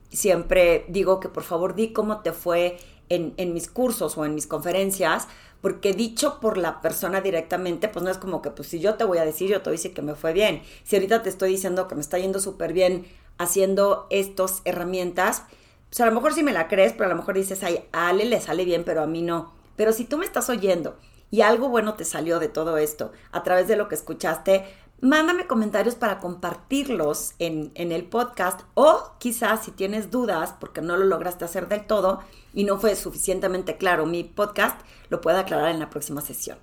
siempre 0.09 0.85
digo 0.87 1.19
que 1.19 1.27
por 1.27 1.43
favor 1.43 1.75
di 1.75 1.91
cómo 1.91 2.21
te 2.21 2.31
fue 2.31 2.77
en, 3.09 3.53
mis 3.53 3.69
cursos 3.69 4.17
o 4.17 4.25
en 4.25 4.35
mis 4.35 4.47
conferencias, 4.47 5.27
porque 5.61 5.93
dicho 5.93 6.39
por 6.39 6.57
la 6.57 6.81
persona 6.81 7.21
directamente, 7.21 7.87
pues 7.87 8.03
no 8.03 8.11
es 8.11 8.17
como 8.17 8.41
que, 8.41 8.51
pues 8.51 8.67
si 8.67 8.79
yo 8.79 8.95
te 8.95 9.03
voy 9.03 9.17
a 9.17 9.25
decir, 9.25 9.49
yo 9.49 9.61
te 9.61 9.69
voy 9.69 9.75
a 9.75 9.79
decir 9.79 9.93
que 9.93 10.01
me 10.01 10.15
fue 10.15 10.33
bien. 10.33 10.61
Si 10.83 10.95
ahorita 10.95 11.23
te 11.23 11.29
estoy 11.29 11.51
diciendo 11.51 11.87
que 11.87 11.95
me 11.95 12.01
está 12.01 12.17
yendo 12.17 12.39
súper 12.39 12.73
bien 12.73 13.05
haciendo 13.37 14.07
estas 14.09 14.61
herramientas, 14.65 15.43
pues 15.89 16.01
a 16.01 16.05
lo 16.05 16.11
mejor 16.11 16.33
sí 16.33 16.43
me 16.43 16.53
la 16.53 16.67
crees, 16.67 16.93
pero 16.93 17.05
a 17.05 17.09
lo 17.09 17.15
mejor 17.15 17.35
dices, 17.35 17.63
ay, 17.63 17.85
Ale 17.91 18.25
le 18.25 18.41
sale 18.41 18.65
bien, 18.65 18.83
pero 18.83 19.03
a 19.03 19.07
mí 19.07 19.21
no. 19.21 19.53
Pero 19.75 19.93
si 19.93 20.05
tú 20.05 20.17
me 20.17 20.25
estás 20.25 20.49
oyendo 20.49 20.97
y 21.31 21.41
algo 21.41 21.69
bueno 21.69 21.95
te 21.95 22.05
salió 22.05 22.39
de 22.39 22.47
todo 22.47 22.77
esto 22.77 23.11
a 23.31 23.43
través 23.43 23.67
de 23.67 23.75
lo 23.75 23.87
que 23.87 23.95
escuchaste, 23.95 24.65
mándame 25.03 25.45
comentarios 25.47 25.95
para 25.95 26.19
compartirlos 26.19 27.33
en, 27.37 27.71
en, 27.75 27.91
el 27.91 28.05
podcast 28.05 28.61
o 28.73 29.11
quizás 29.19 29.65
si 29.65 29.71
tienes 29.71 30.09
dudas 30.11 30.55
porque 30.57 30.81
no 30.81 30.95
lo 30.95 31.03
lograste 31.03 31.43
hacer 31.43 31.67
del 31.67 31.85
todo 31.85 32.21
y 32.53 32.63
no 32.63 32.79
fue 32.79 32.95
suficientemente 32.95 33.75
claro 33.75 34.05
mi 34.05 34.23
podcast, 34.23 34.79
lo 35.09 35.19
puedo 35.19 35.37
aclarar 35.37 35.71
en 35.71 35.79
la 35.79 35.89
próxima 35.89 36.21
sesión. 36.21 36.57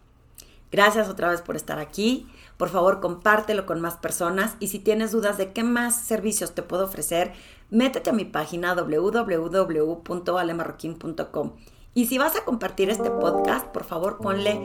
Gracias 0.72 1.10
otra 1.10 1.28
vez 1.28 1.42
por 1.42 1.54
estar 1.54 1.78
aquí. 1.78 2.26
Por 2.56 2.70
favor, 2.70 3.00
compártelo 3.00 3.66
con 3.66 3.82
más 3.82 3.96
personas 3.96 4.56
y 4.58 4.68
si 4.68 4.78
tienes 4.78 5.12
dudas 5.12 5.36
de 5.36 5.52
qué 5.52 5.62
más 5.62 6.00
servicios 6.00 6.54
te 6.54 6.62
puedo 6.62 6.84
ofrecer, 6.84 7.34
métete 7.68 8.08
a 8.08 8.14
mi 8.14 8.24
página 8.24 8.74
www.alemarroquín.com. 8.74 11.52
Y 11.92 12.06
si 12.06 12.16
vas 12.16 12.36
a 12.36 12.44
compartir 12.46 12.88
este 12.88 13.10
podcast, 13.10 13.66
por 13.66 13.84
favor 13.84 14.16
ponle 14.16 14.62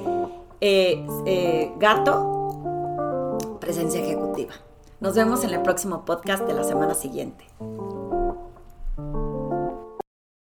eh, 0.62 1.06
eh, 1.26 1.74
gato 1.78 2.75
presencia 3.66 4.00
ejecutiva. 4.00 4.54
Nos 5.00 5.16
vemos 5.16 5.44
en 5.44 5.50
el 5.50 5.62
próximo 5.64 6.06
podcast 6.06 6.44
de 6.44 6.54
la 6.54 6.64
semana 6.64 6.94
siguiente. 6.94 7.46